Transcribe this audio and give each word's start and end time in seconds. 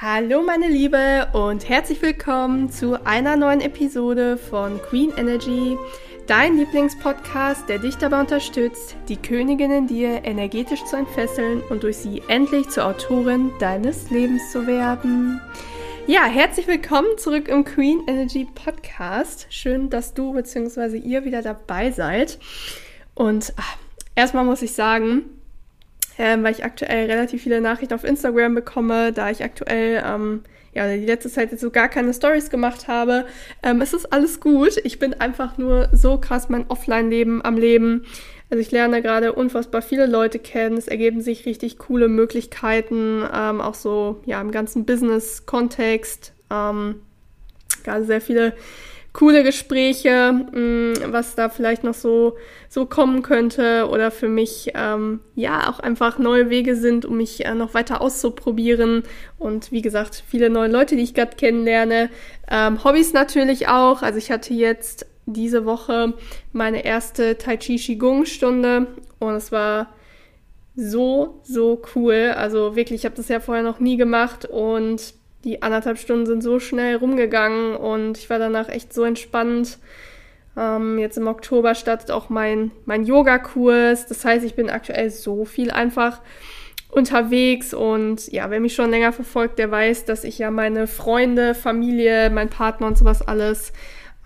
Hallo 0.00 0.44
meine 0.44 0.68
Liebe 0.68 1.26
und 1.32 1.68
herzlich 1.68 2.00
willkommen 2.00 2.70
zu 2.70 3.04
einer 3.04 3.34
neuen 3.34 3.60
Episode 3.60 4.36
von 4.36 4.80
Queen 4.80 5.12
Energy, 5.16 5.76
dein 6.28 6.56
Lieblingspodcast, 6.56 7.68
der 7.68 7.80
dich 7.80 7.96
dabei 7.96 8.20
unterstützt, 8.20 8.94
die 9.08 9.16
Königin 9.16 9.72
in 9.72 9.86
dir 9.88 10.24
energetisch 10.24 10.84
zu 10.84 10.94
entfesseln 10.94 11.62
und 11.68 11.82
durch 11.82 11.96
sie 11.96 12.22
endlich 12.28 12.68
zur 12.68 12.86
Autorin 12.86 13.50
deines 13.58 14.08
Lebens 14.10 14.52
zu 14.52 14.68
werden. 14.68 15.40
Ja, 16.06 16.26
herzlich 16.26 16.68
willkommen 16.68 17.18
zurück 17.18 17.48
im 17.48 17.64
Queen 17.64 18.02
Energy 18.06 18.46
Podcast. 18.54 19.48
Schön, 19.50 19.90
dass 19.90 20.14
du 20.14 20.32
bzw. 20.32 20.96
ihr 20.96 21.24
wieder 21.24 21.42
dabei 21.42 21.90
seid. 21.90 22.38
Und 23.16 23.52
ach, 23.56 23.76
erstmal 24.14 24.44
muss 24.44 24.62
ich 24.62 24.74
sagen, 24.74 25.37
ähm, 26.18 26.42
weil 26.42 26.52
ich 26.52 26.64
aktuell 26.64 27.06
relativ 27.06 27.42
viele 27.42 27.60
Nachrichten 27.60 27.94
auf 27.94 28.04
Instagram 28.04 28.54
bekomme, 28.54 29.12
da 29.12 29.30
ich 29.30 29.42
aktuell 29.42 30.02
ähm, 30.04 30.42
ja 30.74 30.92
die 30.92 31.06
letzte 31.06 31.30
Zeit 31.30 31.52
jetzt 31.52 31.60
so 31.60 31.70
gar 31.70 31.88
keine 31.88 32.12
Stories 32.12 32.50
gemacht 32.50 32.88
habe. 32.88 33.26
Ähm, 33.62 33.80
es 33.80 33.92
ist 33.92 34.12
alles 34.12 34.40
gut. 34.40 34.76
Ich 34.84 34.98
bin 34.98 35.14
einfach 35.14 35.58
nur 35.58 35.88
so 35.92 36.18
krass 36.18 36.48
mein 36.48 36.68
Offline-Leben 36.68 37.44
am 37.44 37.56
Leben. 37.56 38.04
Also 38.50 38.60
ich 38.60 38.70
lerne 38.70 39.02
gerade 39.02 39.32
unfassbar 39.34 39.82
viele 39.82 40.06
Leute 40.06 40.38
kennen. 40.38 40.76
Es 40.76 40.88
ergeben 40.88 41.20
sich 41.20 41.46
richtig 41.46 41.78
coole 41.78 42.08
Möglichkeiten, 42.08 43.22
ähm, 43.32 43.60
auch 43.60 43.74
so 43.74 44.20
ja 44.24 44.40
im 44.40 44.50
ganzen 44.50 44.86
Business-Kontext. 44.86 46.32
Ähm, 46.50 47.02
gerade 47.84 48.04
sehr 48.04 48.20
viele 48.20 48.54
coole 49.18 49.42
Gespräche, 49.42 50.32
mh, 50.32 50.60
mm, 50.60 50.94
was 51.12 51.34
da 51.34 51.48
vielleicht 51.48 51.82
noch 51.82 51.94
so, 51.94 52.36
so 52.68 52.86
kommen 52.86 53.22
könnte 53.22 53.88
oder 53.90 54.12
für 54.12 54.28
mich 54.28 54.70
ähm, 54.76 55.18
ja 55.34 55.68
auch 55.68 55.80
einfach 55.80 56.20
neue 56.20 56.50
Wege 56.50 56.76
sind, 56.76 57.04
um 57.04 57.16
mich 57.16 57.44
äh, 57.44 57.52
noch 57.52 57.74
weiter 57.74 58.00
auszuprobieren. 58.00 59.02
Und 59.36 59.72
wie 59.72 59.82
gesagt, 59.82 60.22
viele 60.28 60.50
neue 60.50 60.70
Leute, 60.70 60.94
die 60.94 61.02
ich 61.02 61.14
gerade 61.14 61.36
kennenlerne. 61.36 62.10
Ähm, 62.48 62.84
Hobbys 62.84 63.12
natürlich 63.12 63.66
auch. 63.66 64.02
Also 64.02 64.18
ich 64.18 64.30
hatte 64.30 64.54
jetzt 64.54 65.04
diese 65.26 65.64
Woche 65.64 66.14
meine 66.52 66.84
erste 66.84 67.36
Tai 67.38 67.56
Chi 67.56 67.76
Qigong 67.76 68.24
Stunde 68.24 68.86
und 69.18 69.34
es 69.34 69.50
war 69.50 69.88
so, 70.76 71.40
so 71.42 71.82
cool. 71.96 72.34
Also 72.36 72.76
wirklich, 72.76 73.00
ich 73.00 73.04
habe 73.04 73.16
das 73.16 73.26
ja 73.26 73.40
vorher 73.40 73.64
noch 73.64 73.80
nie 73.80 73.96
gemacht 73.96 74.44
und 74.44 75.17
die 75.44 75.62
anderthalb 75.62 75.98
Stunden 75.98 76.26
sind 76.26 76.42
so 76.42 76.58
schnell 76.58 76.96
rumgegangen 76.96 77.76
und 77.76 78.18
ich 78.18 78.28
war 78.28 78.38
danach 78.38 78.68
echt 78.68 78.92
so 78.92 79.04
entspannt. 79.04 79.78
Ähm, 80.56 80.98
jetzt 80.98 81.16
im 81.16 81.28
Oktober 81.28 81.74
startet 81.74 82.10
auch 82.10 82.28
mein, 82.28 82.72
mein 82.84 83.04
Yoga-Kurs. 83.04 84.06
Das 84.06 84.24
heißt, 84.24 84.44
ich 84.44 84.54
bin 84.54 84.70
aktuell 84.70 85.10
so 85.10 85.44
viel 85.44 85.70
einfach 85.70 86.20
unterwegs 86.90 87.74
und 87.74 88.32
ja, 88.32 88.50
wer 88.50 88.60
mich 88.60 88.74
schon 88.74 88.90
länger 88.90 89.12
verfolgt, 89.12 89.58
der 89.58 89.70
weiß, 89.70 90.06
dass 90.06 90.24
ich 90.24 90.38
ja 90.38 90.50
meine 90.50 90.86
Freunde, 90.86 91.54
Familie, 91.54 92.30
mein 92.30 92.48
Partner 92.48 92.86
und 92.86 92.96
sowas 92.96 93.20
alles, 93.22 93.72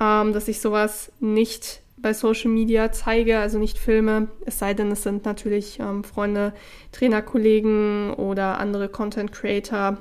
ähm, 0.01 0.33
dass 0.33 0.49
ich 0.49 0.61
sowas 0.61 1.11
nicht 1.21 1.83
bei 1.97 2.15
Social 2.15 2.51
Media 2.51 2.91
zeige, 2.93 3.39
also 3.39 3.59
nicht 3.59 3.79
filme, 3.79 4.29
es 4.45 4.59
sei 4.59 4.75
denn, 4.75 4.91
es 4.91 5.03
sind 5.03 5.25
natürlich 5.25 5.79
ähm, 5.81 6.05
Freunde, 6.05 6.53
Trainerkollegen 6.93 8.13
oder 8.15 8.59
andere 8.59 8.89
Content 8.89 9.33
Creator, 9.33 9.99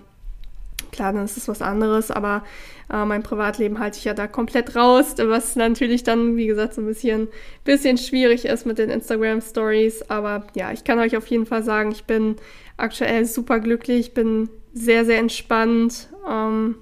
Klar, 0.92 1.14
dann 1.14 1.26
ist 1.26 1.38
es 1.38 1.48
was 1.48 1.62
anderes, 1.62 2.12
aber 2.12 2.44
äh, 2.92 3.06
mein 3.06 3.24
Privatleben 3.24 3.80
halte 3.80 3.98
ich 3.98 4.06
ja 4.06 4.14
da 4.14 4.28
komplett 4.28 4.76
raus, 4.76 5.16
was 5.18 5.56
natürlich 5.56 6.04
dann, 6.04 6.36
wie 6.36 6.48
gesagt, 6.48 6.74
so 6.74 6.82
ein 6.82 6.88
bisschen, 6.88 7.28
bisschen 7.64 7.98
schwierig 7.98 8.46
ist 8.46 8.66
mit 8.66 8.78
den 8.78 8.90
Instagram 8.90 9.42
Stories. 9.42 10.04
Aber 10.10 10.46
ja, 10.56 10.72
ich 10.72 10.84
kann 10.84 11.00
euch 11.00 11.16
auf 11.16 11.28
jeden 11.28 11.46
Fall 11.46 11.64
sagen, 11.64 11.92
ich 11.92 12.04
bin 12.04 12.36
aktuell 12.78 13.26
super 13.26 13.60
glücklich, 13.60 14.14
bin 14.14 14.50
sehr, 14.74 15.06
sehr 15.06 15.20
entspannt. 15.20 16.10
Ähm, 16.30 16.76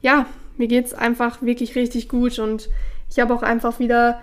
ja, 0.00 0.26
mir 0.56 0.68
geht 0.68 0.86
es 0.86 0.94
einfach 0.94 1.42
wirklich 1.42 1.76
richtig 1.76 2.08
gut 2.08 2.38
und 2.38 2.68
ich 3.10 3.18
habe 3.18 3.34
auch 3.34 3.42
einfach 3.42 3.78
wieder 3.78 4.20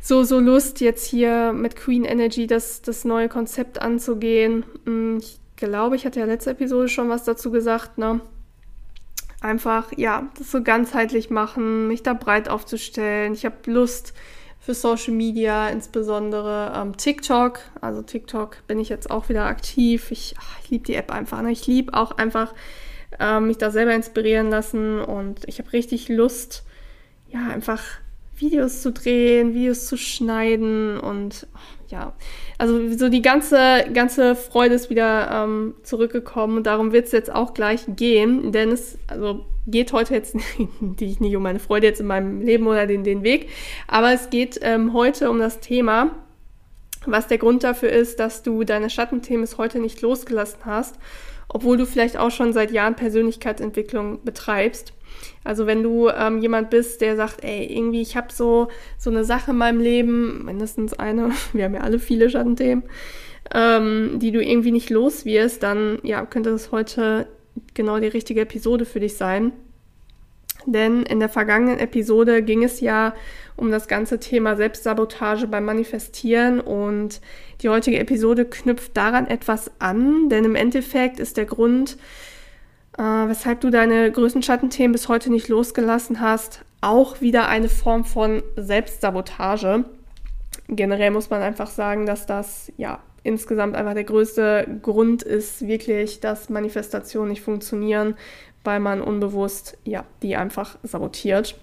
so, 0.00 0.22
so 0.22 0.38
Lust, 0.38 0.80
jetzt 0.80 1.06
hier 1.06 1.52
mit 1.52 1.76
Queen 1.76 2.04
Energy 2.04 2.46
das, 2.46 2.82
das 2.82 3.04
neue 3.04 3.28
Konzept 3.28 3.80
anzugehen. 3.80 4.64
Mm, 4.84 5.16
ich 5.16 5.38
glaube, 5.56 5.96
ich 5.96 6.04
hatte 6.04 6.20
ja 6.20 6.26
letzte 6.26 6.50
Episode 6.50 6.88
schon 6.88 7.08
was 7.08 7.24
dazu 7.24 7.50
gesagt, 7.50 7.96
ne? 7.96 8.20
Einfach, 9.44 9.92
ja, 9.98 10.30
das 10.38 10.50
so 10.50 10.62
ganzheitlich 10.62 11.28
machen, 11.28 11.86
mich 11.86 12.02
da 12.02 12.14
breit 12.14 12.48
aufzustellen. 12.48 13.34
Ich 13.34 13.44
habe 13.44 13.56
Lust 13.66 14.14
für 14.58 14.72
Social 14.72 15.12
Media, 15.12 15.68
insbesondere 15.68 16.72
ähm, 16.74 16.96
TikTok. 16.96 17.58
Also 17.82 18.00
TikTok 18.00 18.66
bin 18.66 18.78
ich 18.78 18.88
jetzt 18.88 19.10
auch 19.10 19.28
wieder 19.28 19.44
aktiv. 19.44 20.10
Ich, 20.10 20.34
ich 20.62 20.70
liebe 20.70 20.86
die 20.86 20.94
App 20.94 21.12
einfach. 21.12 21.42
Ne? 21.42 21.52
Ich 21.52 21.66
liebe 21.66 21.92
auch 21.92 22.12
einfach 22.12 22.54
ähm, 23.20 23.48
mich 23.48 23.58
da 23.58 23.70
selber 23.70 23.94
inspirieren 23.94 24.48
lassen 24.48 25.02
und 25.02 25.46
ich 25.46 25.58
habe 25.58 25.74
richtig 25.74 26.08
Lust, 26.08 26.64
ja, 27.28 27.46
einfach 27.48 27.82
Videos 28.38 28.80
zu 28.80 28.92
drehen, 28.92 29.52
Videos 29.52 29.86
zu 29.86 29.98
schneiden 29.98 30.98
und 30.98 31.46
ja, 31.94 32.12
also 32.58 32.92
so 32.96 33.08
die 33.08 33.22
ganze, 33.22 33.84
ganze 33.94 34.34
Freude 34.34 34.74
ist 34.74 34.90
wieder 34.90 35.30
ähm, 35.30 35.74
zurückgekommen 35.84 36.56
und 36.56 36.66
darum 36.66 36.90
wird 36.90 37.06
es 37.06 37.12
jetzt 37.12 37.32
auch 37.32 37.54
gleich 37.54 37.84
gehen, 37.86 38.50
denn 38.50 38.72
es 38.72 38.98
also 39.06 39.46
geht 39.68 39.92
heute 39.92 40.12
jetzt 40.12 40.34
nicht, 40.80 41.20
nicht 41.20 41.36
um 41.36 41.42
meine 41.44 41.60
Freude 41.60 41.86
jetzt 41.86 42.00
in 42.00 42.08
meinem 42.08 42.40
Leben 42.40 42.66
oder 42.66 42.88
den, 42.88 43.04
den 43.04 43.22
Weg, 43.22 43.48
aber 43.86 44.12
es 44.12 44.28
geht 44.28 44.58
ähm, 44.62 44.92
heute 44.92 45.30
um 45.30 45.38
das 45.38 45.60
Thema, 45.60 46.10
was 47.06 47.28
der 47.28 47.38
Grund 47.38 47.62
dafür 47.62 47.90
ist, 47.90 48.18
dass 48.18 48.42
du 48.42 48.64
deine 48.64 48.90
Schattenthemen 48.90 49.46
heute 49.56 49.78
nicht 49.78 50.02
losgelassen 50.02 50.64
hast, 50.64 50.96
obwohl 51.48 51.76
du 51.76 51.86
vielleicht 51.86 52.16
auch 52.16 52.32
schon 52.32 52.52
seit 52.52 52.72
Jahren 52.72 52.96
Persönlichkeitsentwicklung 52.96 54.24
betreibst. 54.24 54.94
Also 55.44 55.66
wenn 55.66 55.82
du 55.82 56.08
ähm, 56.08 56.38
jemand 56.38 56.70
bist, 56.70 57.02
der 57.02 57.16
sagt, 57.16 57.44
ey, 57.44 57.66
irgendwie, 57.66 58.00
ich 58.00 58.16
habe 58.16 58.32
so, 58.32 58.68
so 58.98 59.10
eine 59.10 59.24
Sache 59.24 59.50
in 59.50 59.58
meinem 59.58 59.80
Leben, 59.80 60.44
mindestens 60.46 60.94
eine, 60.94 61.30
wir 61.52 61.64
haben 61.64 61.74
ja 61.74 61.82
alle 61.82 61.98
viele 61.98 62.30
Schattenthemen, 62.30 62.84
ähm, 63.54 64.18
die 64.18 64.32
du 64.32 64.42
irgendwie 64.42 64.72
nicht 64.72 64.90
los 64.90 65.24
wirst, 65.24 65.62
dann 65.62 65.98
ja, 66.02 66.24
könnte 66.24 66.50
das 66.50 66.72
heute 66.72 67.28
genau 67.74 68.00
die 68.00 68.08
richtige 68.08 68.40
Episode 68.40 68.86
für 68.86 69.00
dich 69.00 69.16
sein. 69.16 69.52
Denn 70.66 71.02
in 71.02 71.20
der 71.20 71.28
vergangenen 71.28 71.78
Episode 71.78 72.42
ging 72.42 72.64
es 72.64 72.80
ja 72.80 73.14
um 73.56 73.70
das 73.70 73.86
ganze 73.86 74.18
Thema 74.18 74.56
Selbstsabotage 74.56 75.46
beim 75.46 75.66
Manifestieren 75.66 76.60
und 76.60 77.20
die 77.60 77.68
heutige 77.68 77.98
Episode 77.98 78.46
knüpft 78.46 78.96
daran 78.96 79.26
etwas 79.26 79.70
an, 79.78 80.30
denn 80.30 80.44
im 80.44 80.54
Endeffekt 80.54 81.20
ist 81.20 81.36
der 81.36 81.44
Grund, 81.44 81.98
äh, 82.98 83.02
weshalb 83.02 83.60
du 83.60 83.70
deine 83.70 84.10
größten 84.10 84.42
Schattenthemen 84.42 84.92
bis 84.92 85.08
heute 85.08 85.30
nicht 85.30 85.48
losgelassen 85.48 86.20
hast, 86.20 86.64
auch 86.80 87.20
wieder 87.20 87.48
eine 87.48 87.68
Form 87.68 88.04
von 88.04 88.42
Selbstsabotage. 88.56 89.84
Generell 90.68 91.10
muss 91.10 91.30
man 91.30 91.42
einfach 91.42 91.68
sagen, 91.68 92.06
dass 92.06 92.26
das 92.26 92.72
ja 92.76 93.00
insgesamt 93.22 93.74
einfach 93.74 93.94
der 93.94 94.04
größte 94.04 94.78
Grund 94.82 95.22
ist, 95.22 95.66
wirklich, 95.66 96.20
dass 96.20 96.50
Manifestationen 96.50 97.30
nicht 97.30 97.42
funktionieren, 97.42 98.14
weil 98.62 98.80
man 98.80 99.00
unbewusst 99.00 99.76
ja 99.84 100.04
die 100.22 100.36
einfach 100.36 100.76
sabotiert. 100.82 101.58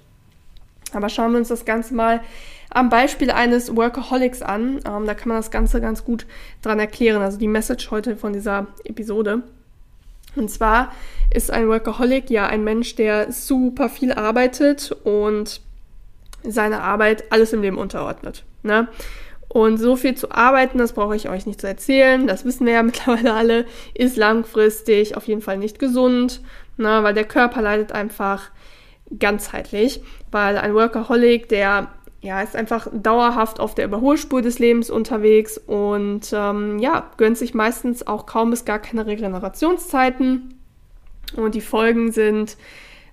Aber 0.93 1.07
schauen 1.07 1.31
wir 1.31 1.37
uns 1.37 1.47
das 1.47 1.65
Ganze 1.65 1.93
mal 1.93 2.21
am 2.69 2.89
Beispiel 2.89 3.31
eines 3.31 3.75
Workaholics 3.75 4.41
an. 4.41 4.81
Ähm, 4.85 5.05
da 5.05 5.13
kann 5.13 5.29
man 5.29 5.37
das 5.37 5.51
Ganze 5.51 5.79
ganz 5.79 6.03
gut 6.03 6.25
dran 6.61 6.79
erklären. 6.79 7.21
Also 7.21 7.37
die 7.37 7.47
Message 7.47 7.91
heute 7.91 8.17
von 8.17 8.33
dieser 8.33 8.67
Episode. 8.83 9.43
Und 10.35 10.49
zwar 10.49 10.91
ist 11.33 11.51
ein 11.51 11.67
Workaholic 11.67 12.29
ja 12.29 12.47
ein 12.47 12.63
Mensch, 12.63 12.95
der 12.95 13.31
super 13.31 13.89
viel 13.89 14.11
arbeitet 14.11 14.91
und 15.03 15.61
seine 16.43 16.81
Arbeit 16.81 17.31
alles 17.31 17.53
im 17.53 17.61
Leben 17.61 17.77
unterordnet. 17.77 18.43
Ne? 18.63 18.87
Und 19.47 19.77
so 19.77 19.95
viel 19.95 20.15
zu 20.15 20.31
arbeiten, 20.31 20.77
das 20.77 20.93
brauche 20.93 21.15
ich 21.15 21.29
euch 21.29 21.45
nicht 21.45 21.59
zu 21.59 21.67
erzählen, 21.67 22.25
das 22.25 22.45
wissen 22.45 22.65
wir 22.65 22.73
ja 22.73 22.83
mittlerweile 22.83 23.33
alle, 23.33 23.65
ist 23.93 24.17
langfristig 24.17 25.17
auf 25.17 25.27
jeden 25.27 25.41
Fall 25.41 25.57
nicht 25.57 25.79
gesund, 25.79 26.41
ne? 26.77 27.03
weil 27.03 27.13
der 27.13 27.25
Körper 27.25 27.61
leidet 27.61 27.91
einfach 27.91 28.49
ganzheitlich, 29.19 30.01
weil 30.31 30.57
ein 30.57 30.73
Workaholic, 30.73 31.49
der 31.49 31.89
ja, 32.21 32.41
ist 32.41 32.55
einfach 32.55 32.87
dauerhaft 32.93 33.59
auf 33.59 33.73
der 33.73 33.85
Überholspur 33.85 34.43
des 34.43 34.59
Lebens 34.59 34.91
unterwegs 34.91 35.57
und 35.57 36.31
ähm, 36.33 36.77
ja, 36.77 37.09
gönnt 37.17 37.37
sich 37.37 37.55
meistens 37.55 38.05
auch 38.05 38.27
kaum 38.27 38.51
bis 38.51 38.63
gar 38.63 38.79
keine 38.79 39.07
Regenerationszeiten. 39.07 40.53
Und 41.35 41.55
die 41.55 41.61
Folgen 41.61 42.11
sind, 42.11 42.57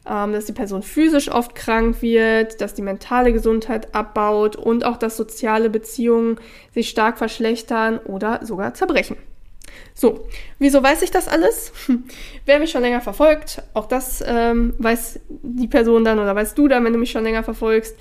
ähm, 0.07 0.33
dass 0.33 0.45
die 0.45 0.53
Person 0.53 0.83
physisch 0.83 1.31
oft 1.31 1.55
krank 1.55 2.03
wird, 2.03 2.61
dass 2.61 2.75
die 2.75 2.83
mentale 2.83 3.33
Gesundheit 3.33 3.95
abbaut 3.95 4.57
und 4.57 4.85
auch, 4.85 4.99
dass 4.99 5.17
soziale 5.17 5.71
Beziehungen 5.71 6.39
sich 6.75 6.91
stark 6.91 7.17
verschlechtern 7.17 7.99
oder 7.99 8.45
sogar 8.45 8.75
zerbrechen. 8.75 9.17
So, 9.95 10.27
wieso 10.59 10.83
weiß 10.83 11.01
ich 11.01 11.11
das 11.11 11.29
alles? 11.29 11.73
Wer 12.45 12.59
mich 12.59 12.71
schon 12.71 12.83
länger 12.83 13.01
verfolgt, 13.01 13.63
auch 13.73 13.87
das 13.87 14.23
ähm, 14.27 14.75
weiß 14.79 15.21
die 15.29 15.69
Person 15.69 16.05
dann 16.05 16.19
oder 16.19 16.35
weißt 16.35 16.59
du 16.59 16.69
dann, 16.69 16.85
wenn 16.85 16.93
du 16.93 16.99
mich 16.99 17.11
schon 17.11 17.25
länger 17.25 17.43
verfolgst 17.43 17.97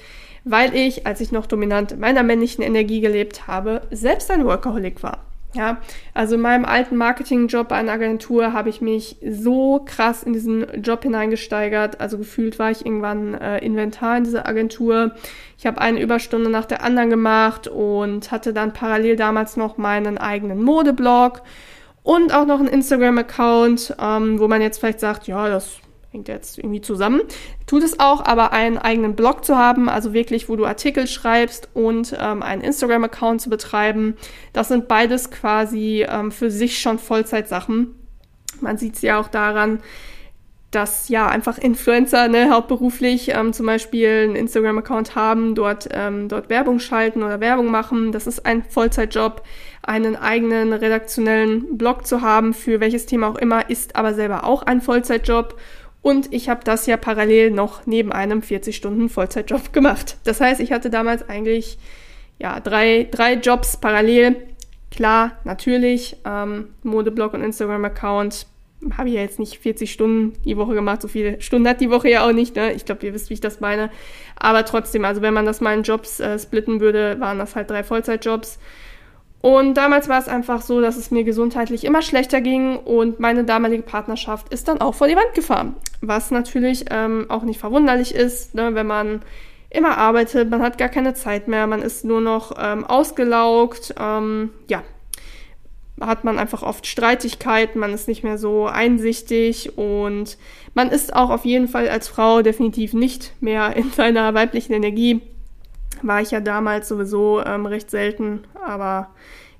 weil 0.49 0.75
ich, 0.75 1.05
als 1.05 1.21
ich 1.21 1.31
noch 1.31 1.45
dominant 1.45 1.93
in 1.93 1.99
meiner 1.99 2.23
männlichen 2.23 2.63
Energie 2.63 3.01
gelebt 3.01 3.47
habe, 3.47 3.81
selbst 3.91 4.31
ein 4.31 4.45
Workaholic 4.45 5.03
war. 5.03 5.27
Ja, 5.53 5.77
also 6.13 6.35
in 6.35 6.41
meinem 6.41 6.65
alten 6.65 6.97
Marketingjob 6.97 7.69
bei 7.69 7.77
einer 7.77 7.93
Agentur 7.93 8.53
habe 8.53 8.69
ich 8.69 8.81
mich 8.81 9.15
so 9.27 9.81
krass 9.83 10.21
in 10.21 10.33
diesen 10.33 10.83
Job 10.83 11.03
hineingesteigert. 11.03 12.01
Also 12.01 12.17
gefühlt 12.17 12.59
war 12.59 12.69
ich 12.69 12.85
irgendwann 12.85 13.33
äh, 13.33 13.59
Inventar 13.59 14.17
in 14.17 14.25
dieser 14.25 14.45
Agentur. 14.45 15.15
Ich 15.57 15.65
habe 15.65 15.81
eine 15.81 16.01
Überstunde 16.01 16.49
nach 16.49 16.65
der 16.65 16.83
anderen 16.83 17.09
gemacht 17.09 17.67
und 17.67 18.29
hatte 18.29 18.53
dann 18.53 18.73
parallel 18.73 19.15
damals 19.15 19.57
noch 19.57 19.77
meinen 19.77 20.17
eigenen 20.17 20.61
Modeblog 20.61 21.41
und 22.03 22.33
auch 22.33 22.45
noch 22.45 22.59
einen 22.59 22.69
Instagram-Account, 22.69 23.95
ähm, 23.99 24.39
wo 24.39 24.47
man 24.47 24.61
jetzt 24.61 24.79
vielleicht 24.79 24.99
sagt, 24.99 25.27
ja, 25.27 25.49
das 25.49 25.79
hängt 26.11 26.27
jetzt 26.27 26.57
irgendwie 26.57 26.81
zusammen. 26.81 27.21
Tut 27.65 27.83
es 27.83 27.99
auch, 27.99 28.23
aber 28.23 28.53
einen 28.53 28.77
eigenen 28.77 29.15
Blog 29.15 29.43
zu 29.43 29.57
haben, 29.57 29.89
also 29.89 30.13
wirklich, 30.13 30.49
wo 30.49 30.55
du 30.55 30.65
Artikel 30.65 31.07
schreibst 31.07 31.69
und 31.73 32.15
ähm, 32.19 32.41
einen 32.43 32.61
Instagram-Account 32.61 33.41
zu 33.41 33.49
betreiben, 33.49 34.15
das 34.53 34.69
sind 34.69 34.87
beides 34.87 35.31
quasi 35.31 36.05
ähm, 36.07 36.31
für 36.31 36.49
sich 36.49 36.79
schon 36.79 36.99
Vollzeitsachen. 36.99 37.95
Man 38.61 38.77
sieht 38.77 38.95
es 38.95 39.01
ja 39.01 39.19
auch 39.19 39.27
daran, 39.27 39.79
dass 40.71 41.07
ja 41.07 41.27
einfach 41.27 41.57
Influencer 41.57 42.27
ne, 42.27 42.49
hauptberuflich 42.51 43.29
ähm, 43.33 43.53
zum 43.53 43.65
Beispiel 43.65 44.23
einen 44.23 44.35
Instagram-Account 44.35 45.15
haben, 45.15 45.55
dort, 45.55 45.87
ähm, 45.91 46.27
dort 46.27 46.49
Werbung 46.49 46.79
schalten 46.79 47.23
oder 47.23 47.39
Werbung 47.39 47.71
machen. 47.71 48.11
Das 48.11 48.27
ist 48.27 48.45
ein 48.45 48.63
Vollzeitjob. 48.63 49.43
Einen 49.81 50.17
eigenen 50.17 50.73
redaktionellen 50.73 51.77
Blog 51.77 52.05
zu 52.05 52.21
haben, 52.21 52.53
für 52.53 52.81
welches 52.81 53.05
Thema 53.05 53.29
auch 53.29 53.37
immer, 53.37 53.69
ist 53.69 53.95
aber 53.95 54.13
selber 54.13 54.43
auch 54.43 54.63
ein 54.63 54.81
Vollzeitjob. 54.81 55.57
Und 56.07 56.33
ich 56.33 56.47
habe 56.47 56.61
das 56.63 56.85
ja 56.85 56.95
parallel 56.95 57.51
noch 57.51 57.85
neben 57.85 58.13
einem 58.13 58.39
40-Stunden-Vollzeitjob 58.39 59.73
gemacht. 59.73 60.15
Das 60.23 60.39
heißt, 60.39 60.61
ich 60.61 60.71
hatte 60.71 60.89
damals 60.89 61.27
eigentlich 61.27 61.77
ja, 62.39 62.61
drei, 62.61 63.09
drei 63.11 63.33
Jobs 63.33 63.75
parallel. 63.75 64.37
Klar, 64.89 65.37
natürlich, 65.43 66.15
ähm, 66.23 66.69
Modeblog 66.83 67.33
und 67.33 67.43
Instagram-Account 67.43 68.47
habe 68.97 69.09
ich 69.09 69.15
ja 69.15 69.21
jetzt 69.21 69.37
nicht 69.37 69.59
40 69.59 69.91
Stunden 69.91 70.41
die 70.45 70.55
Woche 70.55 70.75
gemacht. 70.75 71.01
So 71.01 71.09
viele 71.09 71.41
Stunden 71.41 71.67
hat 71.67 71.81
die 71.81 71.89
Woche 71.89 72.09
ja 72.09 72.25
auch 72.25 72.31
nicht. 72.31 72.55
Ne? 72.55 72.71
Ich 72.71 72.85
glaube, 72.85 73.05
ihr 73.05 73.13
wisst, 73.13 73.29
wie 73.29 73.33
ich 73.33 73.41
das 73.41 73.59
meine. 73.59 73.89
Aber 74.37 74.63
trotzdem, 74.63 75.03
also 75.03 75.21
wenn 75.21 75.33
man 75.33 75.45
das 75.45 75.59
mal 75.59 75.75
in 75.75 75.83
Jobs 75.83 76.21
äh, 76.21 76.39
splitten 76.39 76.79
würde, 76.79 77.19
waren 77.19 77.37
das 77.37 77.57
halt 77.57 77.69
drei 77.69 77.83
Vollzeitjobs. 77.83 78.59
Und 79.41 79.75
damals 79.75 80.09
war 80.09 80.19
es 80.19 80.27
einfach 80.27 80.61
so, 80.61 80.81
dass 80.81 80.97
es 80.97 81.11
mir 81.11 81.23
gesundheitlich 81.23 81.83
immer 81.83 82.01
schlechter 82.01 82.41
ging 82.41 82.77
und 82.77 83.19
meine 83.19 83.43
damalige 83.43 83.83
Partnerschaft 83.83 84.51
ist 84.51 84.67
dann 84.67 84.81
auch 84.81 84.95
vor 84.95 85.07
die 85.07 85.15
Wand 85.15 85.33
gefahren. 85.35 85.75
Was 86.01 86.31
natürlich 86.31 86.85
ähm, 86.89 87.27
auch 87.29 87.43
nicht 87.43 87.59
verwunderlich 87.59 88.15
ist, 88.15 88.55
ne, 88.55 88.73
wenn 88.73 88.87
man 88.87 89.21
immer 89.69 89.97
arbeitet, 89.97 90.49
man 90.49 90.61
hat 90.61 90.77
gar 90.77 90.89
keine 90.89 91.13
Zeit 91.13 91.47
mehr, 91.47 91.67
man 91.67 91.81
ist 91.81 92.03
nur 92.03 92.21
noch 92.21 92.53
ähm, 92.57 92.85
ausgelaugt, 92.85 93.93
ähm, 93.99 94.51
ja, 94.69 94.83
hat 96.01 96.23
man 96.23 96.39
einfach 96.39 96.63
oft 96.63 96.85
Streitigkeiten, 96.85 97.79
man 97.79 97.93
ist 97.93 98.07
nicht 98.07 98.23
mehr 98.23 98.37
so 98.37 98.65
einsichtig 98.65 99.77
und 99.77 100.37
man 100.73 100.89
ist 100.89 101.15
auch 101.15 101.29
auf 101.29 101.45
jeden 101.45 101.67
Fall 101.67 101.89
als 101.89 102.07
Frau 102.07 102.41
definitiv 102.41 102.93
nicht 102.93 103.33
mehr 103.41 103.75
in 103.75 103.91
seiner 103.91 104.33
weiblichen 104.33 104.73
Energie 104.73 105.21
war 106.03 106.21
ich 106.21 106.31
ja 106.31 106.39
damals 106.39 106.87
sowieso 106.87 107.43
ähm, 107.43 107.65
recht 107.65 107.89
selten, 107.91 108.43
aber 108.63 109.09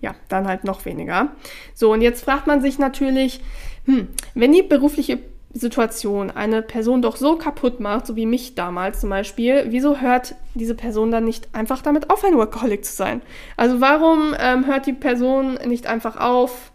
ja, 0.02 0.16
dann 0.30 0.48
halt 0.48 0.64
noch 0.64 0.86
weniger. 0.86 1.30
So, 1.74 1.92
und 1.92 2.02
jetzt 2.02 2.24
fragt 2.24 2.48
man 2.48 2.62
sich 2.62 2.80
natürlich, 2.80 3.42
hm, 3.86 4.10
wenn 4.36 4.52
die 4.52 4.64
berufliche 4.64 5.20
Situation 5.54 6.30
eine 6.30 6.62
Person 6.62 7.02
doch 7.02 7.16
so 7.16 7.36
kaputt 7.36 7.80
macht, 7.80 8.06
so 8.06 8.16
wie 8.16 8.26
mich 8.26 8.56
damals 8.56 9.00
zum 9.00 9.10
Beispiel, 9.10 9.66
wieso 9.70 10.00
hört 10.00 10.36
diese 10.54 10.76
Person 10.76 11.12
dann 11.12 11.24
nicht 11.24 11.50
einfach 11.54 11.82
damit 11.82 12.10
auf, 12.10 12.24
ein 12.24 12.38
Workaholic 12.38 12.86
zu 12.86 12.94
sein? 12.94 13.22
Also 13.56 13.82
warum 13.82 14.36
ähm, 14.40 14.68
hört 14.68 14.86
die 14.86 14.94
Person 14.94 15.56
nicht 15.66 15.88
einfach 15.88 16.18
auf 16.18 16.72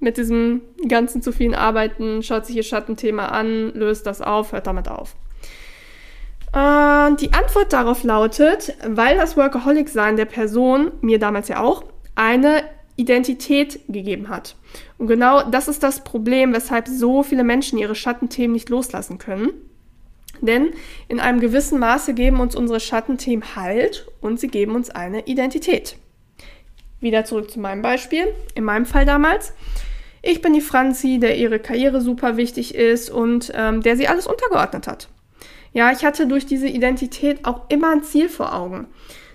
mit 0.00 0.16
diesem 0.16 0.62
ganzen 0.88 1.22
zu 1.22 1.32
vielen 1.32 1.54
Arbeiten, 1.54 2.22
schaut 2.22 2.46
sich 2.46 2.56
ihr 2.56 2.62
Schattenthema 2.62 3.26
an, 3.26 3.72
löst 3.74 4.06
das 4.06 4.20
auf, 4.20 4.52
hört 4.52 4.66
damit 4.66 4.88
auf? 4.88 5.14
Und 6.54 7.20
die 7.20 7.32
Antwort 7.32 7.72
darauf 7.72 8.04
lautet, 8.04 8.74
weil 8.86 9.16
das 9.16 9.36
Workaholic-Sein 9.36 10.16
der 10.16 10.24
Person, 10.24 10.92
mir 11.00 11.18
damals 11.18 11.48
ja 11.48 11.60
auch, 11.60 11.82
eine 12.14 12.62
Identität 12.94 13.80
gegeben 13.88 14.28
hat. 14.28 14.54
Und 14.96 15.08
genau 15.08 15.42
das 15.42 15.66
ist 15.66 15.82
das 15.82 16.04
Problem, 16.04 16.52
weshalb 16.54 16.86
so 16.86 17.24
viele 17.24 17.42
Menschen 17.42 17.76
ihre 17.76 17.96
Schattenthemen 17.96 18.52
nicht 18.52 18.68
loslassen 18.68 19.18
können. 19.18 19.50
Denn 20.40 20.70
in 21.08 21.18
einem 21.18 21.40
gewissen 21.40 21.80
Maße 21.80 22.14
geben 22.14 22.38
uns 22.38 22.54
unsere 22.54 22.78
Schattenthemen 22.78 23.56
Halt 23.56 24.06
und 24.20 24.38
sie 24.38 24.48
geben 24.48 24.76
uns 24.76 24.90
eine 24.90 25.26
Identität. 25.26 25.96
Wieder 27.00 27.24
zurück 27.24 27.50
zu 27.50 27.58
meinem 27.58 27.82
Beispiel. 27.82 28.28
In 28.54 28.62
meinem 28.62 28.86
Fall 28.86 29.04
damals. 29.06 29.54
Ich 30.22 30.40
bin 30.40 30.54
die 30.54 30.60
Franzi, 30.60 31.18
der 31.18 31.36
ihre 31.36 31.58
Karriere 31.58 32.00
super 32.00 32.36
wichtig 32.36 32.74
ist 32.76 33.10
und 33.10 33.52
ähm, 33.54 33.82
der 33.82 33.96
sie 33.96 34.06
alles 34.06 34.26
untergeordnet 34.26 34.86
hat. 34.86 35.08
Ja, 35.74 35.90
ich 35.90 36.04
hatte 36.04 36.28
durch 36.28 36.46
diese 36.46 36.68
Identität 36.68 37.44
auch 37.44 37.62
immer 37.68 37.90
ein 37.90 38.04
Ziel 38.04 38.28
vor 38.28 38.54
Augen. 38.54 38.86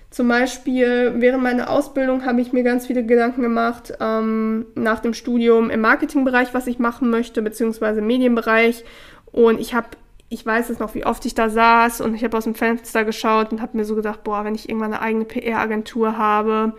Zum 0.08 0.26
Beispiel 0.26 1.12
während 1.18 1.42
meiner 1.42 1.70
Ausbildung 1.70 2.24
habe 2.24 2.40
ich 2.40 2.52
mir 2.52 2.64
ganz 2.64 2.86
viele 2.86 3.04
Gedanken 3.04 3.42
gemacht 3.42 3.92
ähm, 4.00 4.66
nach 4.74 5.00
dem 5.00 5.14
Studium 5.14 5.70
im 5.70 5.82
Marketingbereich, 5.82 6.52
was 6.52 6.66
ich 6.66 6.80
machen 6.80 7.10
möchte, 7.10 7.42
beziehungsweise 7.42 8.00
Medienbereich. 8.00 8.84
Und 9.30 9.60
ich 9.60 9.74
habe, 9.74 9.88
ich 10.30 10.44
weiß 10.44 10.70
es 10.70 10.78
noch, 10.78 10.94
wie 10.94 11.04
oft 11.04 11.24
ich 11.26 11.34
da 11.34 11.50
saß 11.50 12.00
und 12.00 12.14
ich 12.14 12.24
habe 12.24 12.36
aus 12.36 12.44
dem 12.44 12.54
Fenster 12.54 13.04
geschaut 13.04 13.52
und 13.52 13.60
habe 13.60 13.76
mir 13.76 13.84
so 13.84 13.94
gedacht, 13.94 14.24
boah, 14.24 14.42
wenn 14.42 14.54
ich 14.54 14.68
irgendwann 14.68 14.94
eine 14.94 15.02
eigene 15.02 15.26
PR-Agentur 15.26 16.16
habe, 16.16 16.72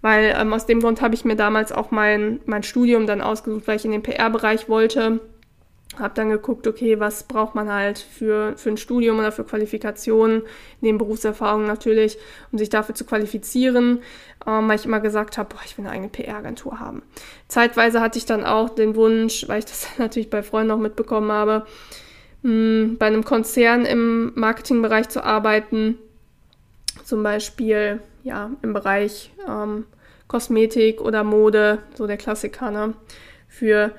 weil 0.00 0.34
ähm, 0.36 0.54
aus 0.54 0.64
dem 0.64 0.80
Grund 0.80 1.02
habe 1.02 1.14
ich 1.14 1.26
mir 1.26 1.36
damals 1.36 1.70
auch 1.70 1.90
mein, 1.90 2.40
mein 2.46 2.62
Studium 2.62 3.06
dann 3.06 3.20
ausgesucht, 3.20 3.68
weil 3.68 3.76
ich 3.76 3.84
in 3.84 3.92
den 3.92 4.02
PR-Bereich 4.02 4.70
wollte 4.70 5.20
habe 5.98 6.14
dann 6.14 6.30
geguckt, 6.30 6.66
okay, 6.66 7.00
was 7.00 7.24
braucht 7.24 7.54
man 7.54 7.72
halt 7.72 7.98
für, 7.98 8.56
für 8.56 8.70
ein 8.70 8.76
Studium 8.76 9.18
oder 9.18 9.32
für 9.32 9.44
Qualifikationen, 9.44 10.42
neben 10.80 10.98
Berufserfahrung 10.98 11.66
natürlich, 11.66 12.18
um 12.52 12.58
sich 12.58 12.68
dafür 12.68 12.94
zu 12.94 13.04
qualifizieren, 13.04 14.00
ähm, 14.46 14.68
weil 14.68 14.78
ich 14.78 14.84
immer 14.84 15.00
gesagt 15.00 15.38
habe, 15.38 15.56
ich 15.64 15.76
will 15.76 15.84
eine 15.84 15.94
eigene 15.94 16.08
PR-Agentur 16.08 16.80
haben. 16.80 17.02
Zeitweise 17.48 18.00
hatte 18.00 18.18
ich 18.18 18.26
dann 18.26 18.44
auch 18.44 18.70
den 18.70 18.94
Wunsch, 18.94 19.48
weil 19.48 19.60
ich 19.60 19.64
das 19.64 19.88
natürlich 19.98 20.30
bei 20.30 20.42
Freunden 20.42 20.72
auch 20.72 20.78
mitbekommen 20.78 21.32
habe, 21.32 21.66
mh, 22.42 22.50
hm, 22.50 22.96
bei 22.98 23.06
einem 23.06 23.24
Konzern 23.24 23.84
im 23.84 24.32
Marketingbereich 24.34 25.08
zu 25.08 25.24
arbeiten, 25.24 25.98
zum 27.04 27.22
Beispiel 27.22 28.00
ja 28.24 28.50
im 28.62 28.72
Bereich 28.72 29.30
ähm, 29.48 29.84
Kosmetik 30.26 31.00
oder 31.00 31.24
Mode, 31.24 31.78
so 31.94 32.06
der 32.06 32.16
Klassiker, 32.16 32.70
ne? 32.70 32.94
Für 33.48 33.92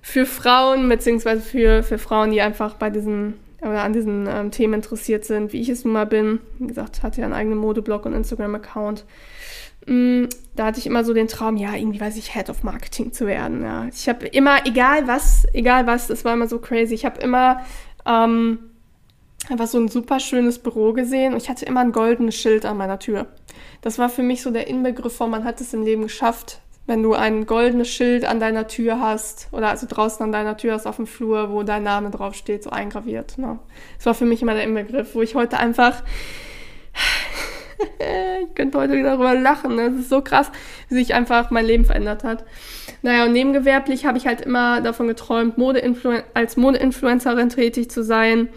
für 0.00 0.26
Frauen, 0.26 0.88
beziehungsweise 0.88 1.42
für, 1.42 1.82
für 1.82 1.98
Frauen, 1.98 2.30
die 2.30 2.40
einfach 2.40 2.74
bei 2.74 2.90
diesen 2.90 3.34
oder 3.60 3.82
an 3.82 3.92
diesen 3.92 4.28
ähm, 4.28 4.50
Themen 4.50 4.74
interessiert 4.74 5.24
sind, 5.24 5.52
wie 5.52 5.60
ich 5.60 5.68
es 5.68 5.84
nun 5.84 5.92
mal 5.92 6.06
bin. 6.06 6.40
Wie 6.58 6.68
gesagt, 6.68 7.02
hatte 7.02 7.20
ja 7.20 7.24
einen 7.24 7.34
eigenen 7.34 7.58
Modeblog 7.58 8.06
und 8.06 8.14
Instagram-Account. 8.14 9.04
Mm, 9.86 10.26
da 10.54 10.66
hatte 10.66 10.78
ich 10.78 10.86
immer 10.86 11.04
so 11.04 11.12
den 11.12 11.28
Traum, 11.28 11.56
ja, 11.56 11.74
irgendwie 11.74 12.00
weiß 12.00 12.16
ich, 12.16 12.34
Head 12.34 12.50
of 12.50 12.62
Marketing 12.62 13.12
zu 13.12 13.26
werden. 13.26 13.62
Ja. 13.62 13.86
Ich 13.86 14.08
habe 14.08 14.26
immer, 14.26 14.64
egal 14.64 15.08
was, 15.08 15.46
egal 15.54 15.86
was, 15.86 16.06
das 16.06 16.24
war 16.24 16.34
immer 16.34 16.46
so 16.46 16.60
crazy. 16.60 16.94
Ich 16.94 17.04
habe 17.04 17.20
immer 17.20 17.64
ähm, 18.06 18.58
einfach 19.48 19.66
so 19.66 19.78
ein 19.78 19.88
super 19.88 20.20
schönes 20.20 20.58
Büro 20.58 20.92
gesehen 20.92 21.32
und 21.32 21.42
ich 21.42 21.48
hatte 21.48 21.64
immer 21.64 21.80
ein 21.80 21.92
goldenes 21.92 22.36
Schild 22.36 22.64
an 22.64 22.76
meiner 22.76 22.98
Tür. 22.98 23.26
Das 23.80 23.98
war 23.98 24.08
für 24.08 24.22
mich 24.22 24.42
so 24.42 24.50
der 24.50 24.68
Inbegriff 24.68 25.16
von, 25.16 25.30
man 25.30 25.44
hat 25.44 25.60
es 25.60 25.74
im 25.74 25.82
Leben 25.82 26.02
geschafft, 26.02 26.60
wenn 26.88 27.02
du 27.02 27.12
ein 27.12 27.44
goldenes 27.44 27.88
Schild 27.88 28.24
an 28.24 28.40
deiner 28.40 28.66
Tür 28.66 28.98
hast 28.98 29.48
oder 29.52 29.68
also 29.68 29.86
draußen 29.88 30.24
an 30.24 30.32
deiner 30.32 30.56
Tür 30.56 30.72
hast 30.72 30.86
auf 30.86 30.96
dem 30.96 31.06
Flur, 31.06 31.52
wo 31.52 31.62
dein 31.62 31.82
Name 31.82 32.10
draufsteht, 32.10 32.64
so 32.64 32.70
eingraviert. 32.70 33.36
Ne? 33.36 33.58
Das 33.98 34.06
war 34.06 34.14
für 34.14 34.24
mich 34.24 34.40
immer 34.40 34.54
der 34.54 34.64
Inbegriff, 34.64 35.14
wo 35.14 35.20
ich 35.20 35.34
heute 35.34 35.58
einfach 35.58 36.02
ich 38.42 38.54
könnte 38.54 38.78
heute 38.78 39.02
darüber 39.02 39.34
lachen. 39.34 39.76
Ne? 39.76 39.88
Es 39.88 39.96
ist 39.96 40.08
so 40.08 40.22
krass, 40.22 40.50
wie 40.88 40.94
sich 40.94 41.12
einfach 41.12 41.50
mein 41.50 41.66
Leben 41.66 41.84
verändert 41.84 42.24
hat. 42.24 42.44
Naja, 43.02 43.26
und 43.26 43.32
nebengewerblich 43.32 44.06
habe 44.06 44.16
ich 44.16 44.26
halt 44.26 44.40
immer 44.40 44.80
davon 44.80 45.08
geträumt, 45.08 45.58
Mode 45.58 45.82
als 46.32 46.56
Modeinfluencerin 46.56 47.50
tätig 47.50 47.90
zu 47.90 48.02
sein. 48.02 48.48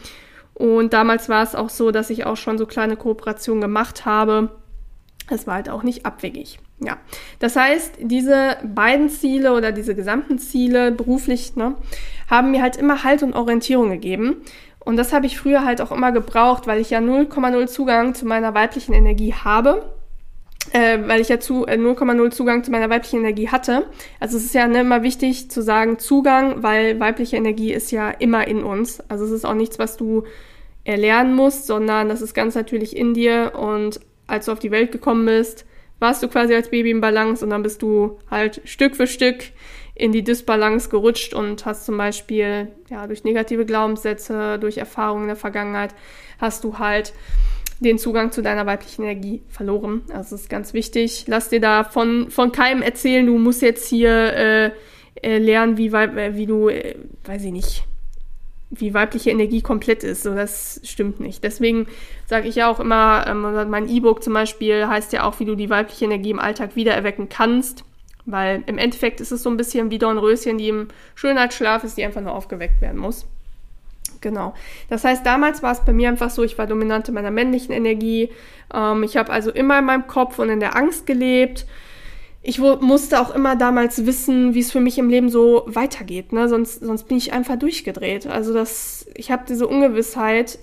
Und 0.53 0.93
damals 0.93 1.27
war 1.27 1.43
es 1.43 1.53
auch 1.53 1.69
so, 1.69 1.91
dass 1.91 2.09
ich 2.09 2.25
auch 2.25 2.37
schon 2.37 2.57
so 2.57 2.65
kleine 2.65 2.95
Kooperationen 2.95 3.61
gemacht 3.61 4.05
habe. 4.05 4.51
Es 5.29 5.47
war 5.47 5.55
halt 5.55 5.69
auch 5.69 5.83
nicht 5.83 6.05
abwegig. 6.05 6.59
Ja, 6.83 6.97
das 7.37 7.55
heißt, 7.55 7.97
diese 7.99 8.57
beiden 8.63 9.09
Ziele 9.09 9.53
oder 9.53 9.71
diese 9.71 9.93
gesamten 9.93 10.39
Ziele 10.39 10.91
beruflich 10.91 11.55
ne, 11.55 11.75
haben 12.27 12.51
mir 12.51 12.61
halt 12.63 12.75
immer 12.75 13.03
Halt 13.03 13.21
und 13.21 13.35
Orientierung 13.35 13.89
gegeben. 13.89 14.41
Und 14.79 14.97
das 14.97 15.13
habe 15.13 15.27
ich 15.27 15.37
früher 15.37 15.63
halt 15.63 15.79
auch 15.79 15.91
immer 15.91 16.11
gebraucht, 16.11 16.65
weil 16.65 16.81
ich 16.81 16.89
ja 16.89 16.97
0,0 16.97 17.67
Zugang 17.67 18.15
zu 18.15 18.25
meiner 18.25 18.55
weiblichen 18.55 18.93
Energie 18.93 19.33
habe. 19.33 19.93
Äh, 20.73 20.99
weil 21.07 21.21
ich 21.21 21.29
ja 21.29 21.39
zu, 21.39 21.65
äh, 21.65 21.75
0,0 21.75 22.31
Zugang 22.31 22.63
zu 22.63 22.69
meiner 22.69 22.89
weiblichen 22.89 23.19
Energie 23.19 23.49
hatte. 23.49 23.87
Also 24.19 24.37
es 24.37 24.45
ist 24.45 24.53
ja 24.53 24.67
ne, 24.67 24.81
immer 24.81 25.01
wichtig 25.01 25.49
zu 25.49 25.61
sagen 25.61 25.97
Zugang, 25.97 26.61
weil 26.61 26.99
weibliche 26.99 27.35
Energie 27.35 27.73
ist 27.73 27.91
ja 27.91 28.11
immer 28.11 28.47
in 28.47 28.63
uns. 28.63 29.01
Also 29.09 29.25
es 29.25 29.31
ist 29.31 29.45
auch 29.45 29.55
nichts, 29.55 29.79
was 29.79 29.97
du 29.97 30.23
erlernen 30.83 31.35
musst, 31.35 31.65
sondern 31.65 32.09
das 32.09 32.21
ist 32.21 32.35
ganz 32.35 32.53
natürlich 32.53 32.95
in 32.95 33.15
dir. 33.15 33.53
Und 33.55 34.01
als 34.27 34.45
du 34.45 34.51
auf 34.51 34.59
die 34.59 34.71
Welt 34.71 34.91
gekommen 34.91 35.25
bist, 35.25 35.65
warst 36.01 36.23
du 36.23 36.27
quasi 36.27 36.53
als 36.53 36.69
Baby 36.69 36.91
im 36.91 37.01
Balance 37.01 37.43
und 37.43 37.51
dann 37.51 37.63
bist 37.63 37.81
du 37.81 38.19
halt 38.29 38.61
Stück 38.65 38.95
für 38.95 39.07
Stück 39.07 39.43
in 39.95 40.11
die 40.11 40.23
Disbalance 40.23 40.89
gerutscht 40.89 41.33
und 41.33 41.65
hast 41.65 41.85
zum 41.85 41.97
Beispiel 41.97 42.69
ja 42.89 43.05
durch 43.07 43.23
negative 43.23 43.65
Glaubenssätze, 43.65 44.57
durch 44.59 44.77
Erfahrungen 44.77 45.23
in 45.23 45.27
der 45.27 45.35
Vergangenheit, 45.35 45.93
hast 46.39 46.63
du 46.63 46.79
halt 46.79 47.13
den 47.79 47.97
Zugang 47.97 48.31
zu 48.31 48.41
deiner 48.41 48.65
weiblichen 48.65 49.03
Energie 49.03 49.41
verloren. 49.47 50.01
Also 50.09 50.35
das 50.35 50.41
ist 50.41 50.49
ganz 50.49 50.73
wichtig. 50.73 51.25
Lass 51.27 51.49
dir 51.49 51.59
da 51.59 51.83
von, 51.83 52.29
von 52.29 52.51
keinem 52.51 52.81
erzählen, 52.81 53.25
du 53.25 53.37
musst 53.37 53.61
jetzt 53.61 53.87
hier 53.87 54.11
äh, 54.11 54.71
äh, 55.21 55.37
lernen, 55.37 55.77
wie, 55.77 55.91
wie 55.91 56.45
du, 56.45 56.69
äh, 56.69 56.95
weiß 57.25 57.43
ich 57.43 57.51
nicht, 57.51 57.83
wie 58.71 58.93
weibliche 58.93 59.29
Energie 59.29 59.61
komplett 59.61 60.03
ist. 60.03 60.23
So, 60.23 60.33
das 60.33 60.79
stimmt 60.83 61.19
nicht. 61.19 61.43
Deswegen 61.43 61.87
sage 62.25 62.47
ich 62.47 62.55
ja 62.55 62.69
auch 62.69 62.79
immer, 62.79 63.25
ähm, 63.27 63.69
mein 63.69 63.89
E-Book 63.89 64.23
zum 64.23 64.33
Beispiel 64.33 64.87
heißt 64.87 65.13
ja 65.13 65.23
auch, 65.23 65.39
wie 65.39 65.45
du 65.45 65.55
die 65.55 65.69
weibliche 65.69 66.05
Energie 66.05 66.31
im 66.31 66.39
Alltag 66.39 66.75
wiedererwecken 66.75 67.29
kannst. 67.29 67.83
Weil 68.25 68.63
im 68.67 68.77
Endeffekt 68.77 69.19
ist 69.19 69.31
es 69.31 69.43
so 69.43 69.49
ein 69.49 69.57
bisschen 69.57 69.91
wie 69.91 69.97
Dornröschen, 69.97 70.57
die 70.57 70.69
im 70.69 70.87
Schönheitsschlaf 71.15 71.83
ist, 71.83 71.97
die 71.97 72.05
einfach 72.05 72.21
nur 72.21 72.33
aufgeweckt 72.33 72.79
werden 72.79 72.99
muss. 72.99 73.25
Genau. 74.21 74.53
Das 74.89 75.03
heißt, 75.03 75.25
damals 75.25 75.63
war 75.63 75.71
es 75.71 75.81
bei 75.81 75.91
mir 75.91 76.07
einfach 76.07 76.29
so, 76.29 76.43
ich 76.43 76.57
war 76.57 76.67
dominante 76.67 77.11
meiner 77.11 77.31
männlichen 77.31 77.73
Energie. 77.73 78.29
Ähm, 78.73 79.03
ich 79.03 79.17
habe 79.17 79.31
also 79.31 79.51
immer 79.51 79.79
in 79.79 79.85
meinem 79.85 80.07
Kopf 80.07 80.39
und 80.39 80.49
in 80.49 80.59
der 80.59 80.75
Angst 80.75 81.07
gelebt. 81.07 81.65
Ich 82.43 82.59
musste 82.59 83.21
auch 83.21 83.35
immer 83.35 83.55
damals 83.55 84.05
wissen, 84.05 84.55
wie 84.55 84.61
es 84.61 84.71
für 84.71 84.79
mich 84.79 84.97
im 84.97 85.09
Leben 85.09 85.29
so 85.29 85.63
weitergeht. 85.67 86.33
Ne? 86.33 86.49
Sonst, 86.49 86.83
sonst 86.83 87.03
bin 87.07 87.17
ich 87.17 87.33
einfach 87.33 87.57
durchgedreht. 87.57 88.25
Also 88.25 88.53
das, 88.53 89.05
ich 89.13 89.31
habe 89.31 89.43
diese 89.47 89.67
Ungewissheit 89.67 90.57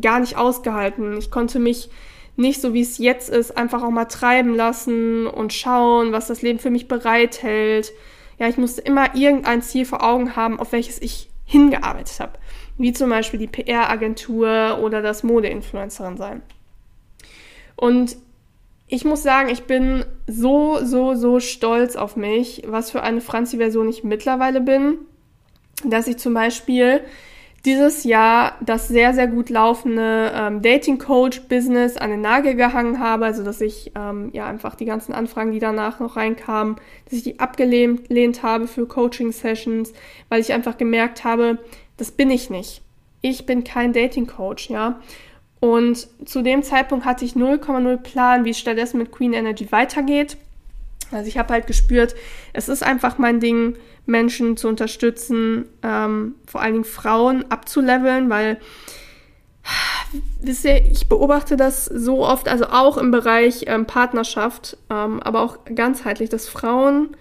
gar 0.00 0.18
nicht 0.18 0.36
ausgehalten. 0.36 1.16
Ich 1.16 1.30
konnte 1.30 1.60
mich 1.60 1.90
nicht 2.36 2.60
so 2.60 2.74
wie 2.74 2.82
es 2.82 2.98
jetzt 2.98 3.30
ist, 3.30 3.56
einfach 3.56 3.82
auch 3.82 3.90
mal 3.90 4.06
treiben 4.06 4.54
lassen 4.54 5.26
und 5.26 5.52
schauen, 5.52 6.12
was 6.12 6.26
das 6.26 6.42
Leben 6.42 6.58
für 6.58 6.70
mich 6.70 6.88
bereithält. 6.88 7.92
Ja, 8.38 8.48
ich 8.48 8.58
musste 8.58 8.82
immer 8.82 9.14
irgendein 9.14 9.62
Ziel 9.62 9.86
vor 9.86 10.02
Augen 10.02 10.36
haben, 10.36 10.58
auf 10.58 10.72
welches 10.72 11.00
ich 11.00 11.30
hingearbeitet 11.46 12.18
habe 12.20 12.32
wie 12.78 12.92
zum 12.92 13.10
Beispiel 13.10 13.38
die 13.38 13.46
PR-Agentur 13.46 14.78
oder 14.82 15.02
das 15.02 15.22
Mode-Influencerin 15.22 16.16
sein. 16.16 16.42
Und 17.74 18.16
ich 18.88 19.04
muss 19.04 19.22
sagen, 19.22 19.48
ich 19.48 19.64
bin 19.64 20.04
so, 20.26 20.78
so, 20.82 21.14
so 21.14 21.40
stolz 21.40 21.96
auf 21.96 22.16
mich, 22.16 22.62
was 22.66 22.90
für 22.90 23.02
eine 23.02 23.20
Franzi-Version 23.20 23.88
ich 23.88 24.04
mittlerweile 24.04 24.60
bin, 24.60 24.98
dass 25.84 26.06
ich 26.06 26.18
zum 26.18 26.34
Beispiel 26.34 27.00
dieses 27.64 28.04
Jahr 28.04 28.54
das 28.64 28.86
sehr, 28.86 29.12
sehr 29.12 29.26
gut 29.26 29.50
laufende 29.50 30.32
ähm, 30.32 30.62
Dating-Coach-Business 30.62 31.96
an 31.96 32.10
den 32.10 32.20
Nagel 32.20 32.54
gehangen 32.54 33.00
habe, 33.00 33.24
also 33.24 33.42
dass 33.42 33.60
ich 33.60 33.90
ähm, 33.96 34.30
ja 34.32 34.46
einfach 34.46 34.76
die 34.76 34.84
ganzen 34.84 35.12
Anfragen, 35.12 35.50
die 35.50 35.58
danach 35.58 35.98
noch 35.98 36.16
reinkamen, 36.16 36.76
dass 37.04 37.14
ich 37.14 37.24
die 37.24 37.40
abgelehnt 37.40 38.42
habe 38.44 38.68
für 38.68 38.86
Coaching-Sessions, 38.86 39.92
weil 40.28 40.40
ich 40.40 40.52
einfach 40.52 40.78
gemerkt 40.78 41.24
habe, 41.24 41.58
das 41.96 42.12
bin 42.12 42.30
ich 42.30 42.50
nicht. 42.50 42.82
Ich 43.20 43.46
bin 43.46 43.64
kein 43.64 43.92
Dating 43.92 44.28
Coach, 44.28 44.70
ja. 44.70 45.00
Und 45.60 46.08
zu 46.28 46.42
dem 46.42 46.62
Zeitpunkt 46.62 47.04
hatte 47.04 47.24
ich 47.24 47.32
0,0 47.32 47.96
Plan, 47.98 48.44
wie 48.44 48.50
es 48.50 48.58
stattdessen 48.58 48.98
mit 48.98 49.10
Queen 49.10 49.32
Energy 49.32 49.70
weitergeht. 49.72 50.36
Also 51.12 51.28
ich 51.28 51.38
habe 51.38 51.52
halt 51.52 51.66
gespürt, 51.66 52.14
es 52.52 52.68
ist 52.68 52.82
einfach 52.82 53.18
mein 53.18 53.40
Ding, 53.40 53.76
Menschen 54.06 54.56
zu 54.56 54.68
unterstützen, 54.68 55.68
ähm, 55.82 56.34
vor 56.46 56.60
allen 56.62 56.74
Dingen 56.74 56.84
Frauen 56.84 57.44
abzuleveln, 57.50 58.28
weil 58.30 58.58
wisst 60.40 60.64
ihr, 60.64 60.84
ich 60.84 61.08
beobachte 61.08 61.56
das 61.56 61.86
so 61.86 62.24
oft, 62.24 62.48
also 62.48 62.66
auch 62.66 62.98
im 62.98 63.10
Bereich 63.10 63.64
ähm, 63.66 63.86
Partnerschaft, 63.86 64.76
ähm, 64.90 65.20
aber 65.22 65.42
auch 65.42 65.58
ganzheitlich, 65.74 66.30
dass 66.30 66.48
Frauen 66.48 67.16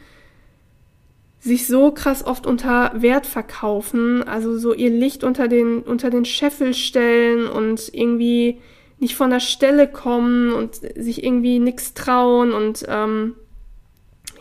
sich 1.45 1.67
so 1.67 1.91
krass 1.91 2.25
oft 2.25 2.47
unter 2.47 2.91
Wert 2.95 3.27
verkaufen, 3.27 4.27
also 4.27 4.57
so 4.57 4.73
ihr 4.73 4.89
Licht 4.89 5.23
unter 5.23 5.47
den, 5.47 5.83
unter 5.83 6.09
den 6.09 6.25
Scheffel 6.25 6.73
stellen 6.73 7.47
und 7.47 7.93
irgendwie 7.93 8.59
nicht 8.97 9.15
von 9.15 9.29
der 9.29 9.39
Stelle 9.39 9.87
kommen 9.87 10.51
und 10.51 10.73
sich 10.73 11.23
irgendwie 11.23 11.59
nichts 11.59 11.93
trauen 11.93 12.51
und 12.51 12.85
ähm, 12.87 13.35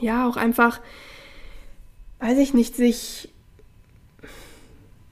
ja, 0.01 0.27
auch 0.27 0.39
einfach, 0.39 0.81
weiß 2.21 2.39
ich 2.39 2.55
nicht, 2.55 2.75
sich, 2.75 3.29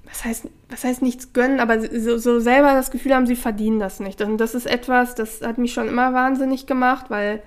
was 0.07 0.25
heißt, 0.25 0.49
was 0.71 0.85
heißt 0.85 1.03
nichts 1.03 1.35
gönnen, 1.35 1.61
aber 1.61 1.79
so, 1.83 2.17
so 2.17 2.41
selber 2.41 2.73
das 2.73 2.91
Gefühl 2.91 3.15
haben, 3.15 3.27
sie 3.27 3.37
verdienen 3.37 3.81
das 3.81 4.01
nicht. 4.01 4.23
Und 4.23 4.39
das 4.39 4.55
ist 4.55 4.67
etwas, 4.67 5.15
das 5.15 5.43
hat 5.43 5.59
mich 5.59 5.75
schon 5.75 5.89
immer 5.89 6.15
wahnsinnig 6.15 6.65
gemacht, 6.65 7.11
weil 7.11 7.43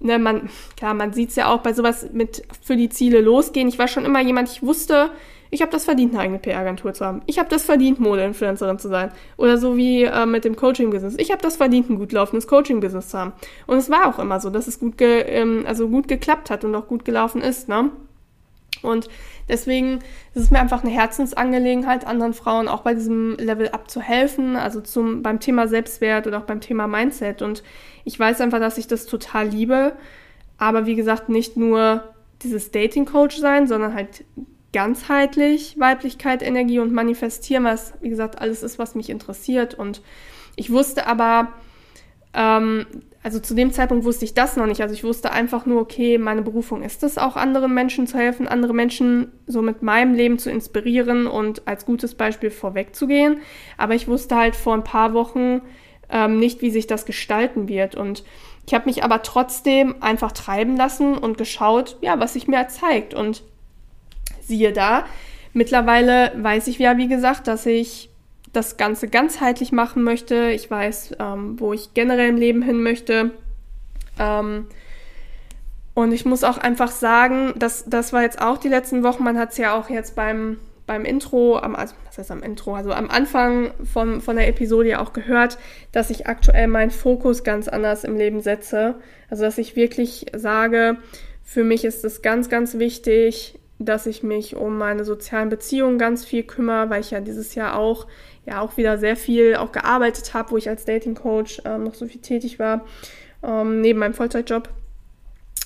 ne, 0.00 0.18
man, 0.18 0.48
klar, 0.76 0.94
man 0.94 1.12
sieht 1.12 1.30
es 1.30 1.36
ja 1.36 1.52
auch 1.52 1.60
bei 1.60 1.72
sowas 1.72 2.08
mit 2.12 2.42
für 2.62 2.76
die 2.76 2.88
Ziele 2.88 3.20
losgehen. 3.20 3.68
Ich 3.68 3.78
war 3.78 3.88
schon 3.88 4.04
immer 4.04 4.20
jemand, 4.20 4.50
ich 4.50 4.62
wusste, 4.62 5.10
ich 5.50 5.62
habe 5.62 5.72
das 5.72 5.84
verdient, 5.84 6.12
eine 6.12 6.22
eigene 6.22 6.38
PR-Agentur 6.38 6.92
zu 6.94 7.04
haben. 7.04 7.22
Ich 7.26 7.38
habe 7.38 7.48
das 7.48 7.64
verdient, 7.64 7.98
Mode-Influencerin 7.98 8.78
zu 8.78 8.88
sein. 8.88 9.10
Oder 9.36 9.58
so 9.58 9.76
wie 9.76 10.04
äh, 10.04 10.26
mit 10.26 10.44
dem 10.44 10.54
Coaching-Business. 10.54 11.16
Ich 11.18 11.32
habe 11.32 11.42
das 11.42 11.56
verdient, 11.56 11.90
ein 11.90 11.98
gut 11.98 12.12
laufendes 12.12 12.46
Coaching-Business 12.46 13.08
zu 13.08 13.18
haben. 13.18 13.32
Und 13.66 13.78
es 13.78 13.90
war 13.90 14.06
auch 14.08 14.18
immer 14.20 14.40
so, 14.40 14.50
dass 14.50 14.68
es 14.68 14.78
gut, 14.78 14.96
ge 14.96 15.22
ähm, 15.22 15.64
also 15.66 15.88
gut 15.88 16.06
geklappt 16.06 16.50
hat 16.50 16.64
und 16.64 16.74
auch 16.74 16.86
gut 16.86 17.04
gelaufen 17.04 17.42
ist. 17.42 17.68
Ne? 17.68 17.90
Und 18.82 19.08
deswegen 19.48 20.00
ist 20.34 20.44
es 20.44 20.50
mir 20.50 20.60
einfach 20.60 20.82
eine 20.82 20.92
Herzensangelegenheit, 20.92 22.06
anderen 22.06 22.34
Frauen 22.34 22.68
auch 22.68 22.82
bei 22.82 22.94
diesem 22.94 23.36
Level 23.36 23.68
abzuhelfen, 23.70 24.56
also 24.56 24.80
zum, 24.80 25.22
beim 25.22 25.40
Thema 25.40 25.68
Selbstwert 25.68 26.26
oder 26.26 26.38
auch 26.38 26.46
beim 26.46 26.60
Thema 26.60 26.86
Mindset. 26.86 27.42
Und 27.42 27.62
ich 28.04 28.18
weiß 28.18 28.40
einfach, 28.40 28.60
dass 28.60 28.78
ich 28.78 28.86
das 28.86 29.06
total 29.06 29.48
liebe. 29.48 29.92
Aber 30.58 30.86
wie 30.86 30.96
gesagt, 30.96 31.28
nicht 31.28 31.56
nur 31.56 32.14
dieses 32.42 32.70
Dating-Coach 32.70 33.38
sein, 33.38 33.66
sondern 33.66 33.94
halt 33.94 34.24
ganzheitlich 34.72 35.78
Weiblichkeit, 35.78 36.42
Energie 36.42 36.78
und 36.78 36.92
Manifestieren, 36.92 37.64
was, 37.64 37.94
wie 38.00 38.08
gesagt, 38.08 38.40
alles 38.40 38.62
ist, 38.62 38.78
was 38.78 38.94
mich 38.94 39.10
interessiert. 39.10 39.74
Und 39.74 40.00
ich 40.56 40.70
wusste 40.70 41.06
aber, 41.06 41.48
ähm, 42.34 42.86
also 43.22 43.38
zu 43.38 43.54
dem 43.54 43.70
Zeitpunkt 43.72 44.04
wusste 44.04 44.24
ich 44.24 44.32
das 44.32 44.56
noch 44.56 44.66
nicht. 44.66 44.80
Also 44.80 44.94
ich 44.94 45.04
wusste 45.04 45.30
einfach 45.30 45.66
nur, 45.66 45.80
okay, 45.80 46.16
meine 46.16 46.42
Berufung 46.42 46.82
ist 46.82 47.02
es, 47.02 47.18
auch 47.18 47.36
anderen 47.36 47.74
Menschen 47.74 48.06
zu 48.06 48.16
helfen, 48.16 48.48
andere 48.48 48.72
Menschen 48.72 49.30
so 49.46 49.60
mit 49.60 49.82
meinem 49.82 50.14
Leben 50.14 50.38
zu 50.38 50.50
inspirieren 50.50 51.26
und 51.26 51.66
als 51.68 51.84
gutes 51.84 52.14
Beispiel 52.14 52.50
vorwegzugehen. 52.50 53.40
Aber 53.76 53.94
ich 53.94 54.08
wusste 54.08 54.36
halt 54.36 54.56
vor 54.56 54.74
ein 54.74 54.84
paar 54.84 55.12
Wochen 55.12 55.60
ähm, 56.08 56.38
nicht, 56.38 56.62
wie 56.62 56.70
sich 56.70 56.86
das 56.86 57.04
gestalten 57.04 57.68
wird. 57.68 57.94
Und 57.94 58.24
ich 58.66 58.72
habe 58.72 58.86
mich 58.86 59.04
aber 59.04 59.22
trotzdem 59.22 59.96
einfach 60.00 60.32
treiben 60.32 60.76
lassen 60.76 61.18
und 61.18 61.36
geschaut, 61.36 61.98
ja, 62.00 62.18
was 62.20 62.32
sich 62.32 62.48
mir 62.48 62.68
zeigt. 62.68 63.12
Und 63.12 63.42
siehe 64.40 64.72
da, 64.72 65.04
mittlerweile 65.52 66.32
weiß 66.36 66.68
ich 66.68 66.78
ja, 66.78 66.96
wie 66.96 67.08
gesagt, 67.08 67.48
dass 67.48 67.66
ich 67.66 68.09
das 68.52 68.76
Ganze 68.76 69.08
ganzheitlich 69.08 69.72
machen 69.72 70.02
möchte. 70.02 70.50
Ich 70.50 70.70
weiß, 70.70 71.16
ähm, 71.18 71.60
wo 71.60 71.72
ich 71.72 71.94
generell 71.94 72.30
im 72.30 72.36
Leben 72.36 72.62
hin 72.62 72.82
möchte. 72.82 73.30
Ähm, 74.18 74.66
und 75.94 76.12
ich 76.12 76.24
muss 76.24 76.44
auch 76.44 76.58
einfach 76.58 76.90
sagen, 76.90 77.52
dass 77.56 77.84
das 77.86 78.12
war 78.12 78.22
jetzt 78.22 78.40
auch 78.40 78.58
die 78.58 78.68
letzten 78.68 79.02
Wochen, 79.02 79.24
man 79.24 79.38
hat 79.38 79.52
es 79.52 79.58
ja 79.58 79.78
auch 79.78 79.90
jetzt 79.90 80.14
beim, 80.14 80.58
beim 80.86 81.04
Intro, 81.04 81.58
am, 81.58 81.76
also, 81.76 81.94
was 82.06 82.18
heißt 82.18 82.30
am 82.30 82.42
Intro, 82.42 82.74
also 82.74 82.92
am 82.92 83.10
Anfang 83.10 83.72
von, 83.84 84.20
von 84.20 84.36
der 84.36 84.48
Episode 84.48 84.90
ja 84.90 85.00
auch 85.00 85.12
gehört, 85.12 85.58
dass 85.92 86.10
ich 86.10 86.26
aktuell 86.26 86.68
meinen 86.68 86.90
Fokus 86.90 87.44
ganz 87.44 87.68
anders 87.68 88.04
im 88.04 88.16
Leben 88.16 88.40
setze. 88.40 88.96
Also 89.28 89.44
dass 89.44 89.58
ich 89.58 89.76
wirklich 89.76 90.26
sage, 90.34 90.98
für 91.44 91.64
mich 91.64 91.84
ist 91.84 92.04
es 92.04 92.22
ganz, 92.22 92.48
ganz 92.48 92.78
wichtig, 92.78 93.58
dass 93.78 94.06
ich 94.06 94.22
mich 94.22 94.56
um 94.56 94.78
meine 94.78 95.04
sozialen 95.04 95.48
Beziehungen 95.48 95.98
ganz 95.98 96.24
viel 96.24 96.42
kümmere, 96.42 96.90
weil 96.90 97.00
ich 97.00 97.10
ja 97.10 97.20
dieses 97.20 97.54
Jahr 97.54 97.78
auch 97.78 98.06
ja 98.46 98.60
auch 98.60 98.76
wieder 98.76 98.98
sehr 98.98 99.16
viel 99.16 99.56
auch 99.56 99.72
gearbeitet 99.72 100.34
habe, 100.34 100.52
wo 100.52 100.56
ich 100.56 100.68
als 100.68 100.84
Dating 100.84 101.14
Coach 101.14 101.60
ähm, 101.64 101.84
noch 101.84 101.94
so 101.94 102.06
viel 102.06 102.20
tätig 102.20 102.58
war, 102.58 102.84
ähm, 103.42 103.80
neben 103.80 103.98
meinem 103.98 104.14
Vollzeitjob, 104.14 104.68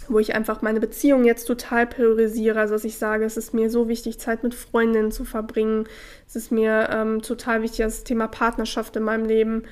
wo 0.08 0.18
ich 0.18 0.34
einfach 0.34 0.62
meine 0.62 0.80
Beziehung 0.80 1.24
jetzt 1.24 1.44
total 1.46 1.86
priorisiere, 1.86 2.58
also 2.58 2.74
dass 2.74 2.84
ich 2.84 2.98
sage, 2.98 3.24
es 3.24 3.36
ist 3.36 3.54
mir 3.54 3.70
so 3.70 3.88
wichtig, 3.88 4.18
Zeit 4.18 4.42
mit 4.42 4.54
Freundinnen 4.54 5.12
zu 5.12 5.24
verbringen, 5.24 5.86
es 6.28 6.36
ist 6.36 6.52
mir 6.52 6.88
ähm, 6.92 7.22
total 7.22 7.62
wichtig, 7.62 7.78
das 7.78 8.04
Thema 8.04 8.28
Partnerschaft 8.28 8.96
in 8.96 9.04
meinem 9.04 9.24
Leben, 9.24 9.64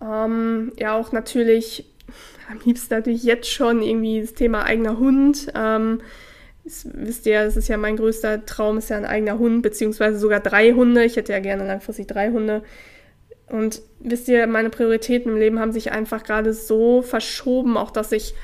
ähm, 0.00 0.72
ja 0.78 0.96
auch 0.96 1.12
natürlich 1.12 1.86
am 2.50 2.60
liebsten 2.64 2.94
natürlich 2.94 3.22
jetzt 3.24 3.50
schon 3.50 3.82
irgendwie 3.82 4.20
das 4.20 4.34
Thema 4.34 4.64
eigener 4.64 4.98
Hund, 4.98 5.52
ähm, 5.54 6.00
wisst 6.84 7.26
ihr, 7.26 7.44
das 7.44 7.56
ist 7.56 7.68
ja 7.68 7.76
mein 7.76 7.96
größter 7.96 8.44
Traum, 8.46 8.78
ist 8.78 8.90
ja 8.90 8.96
ein 8.96 9.04
eigener 9.04 9.38
Hund, 9.38 9.62
beziehungsweise 9.62 10.18
sogar 10.18 10.40
drei 10.40 10.72
Hunde. 10.72 11.04
Ich 11.04 11.16
hätte 11.16 11.32
ja 11.32 11.40
gerne 11.40 11.66
langfristig 11.66 12.06
drei 12.06 12.30
Hunde. 12.30 12.62
Und 13.48 13.80
wisst 14.00 14.28
ihr, 14.28 14.46
meine 14.46 14.70
Prioritäten 14.70 15.32
im 15.32 15.38
Leben 15.38 15.58
haben 15.58 15.72
sich 15.72 15.92
einfach 15.92 16.22
gerade 16.22 16.52
so 16.52 17.02
verschoben, 17.02 17.76
auch 17.76 17.90
dass 17.90 18.12
ich, 18.12 18.34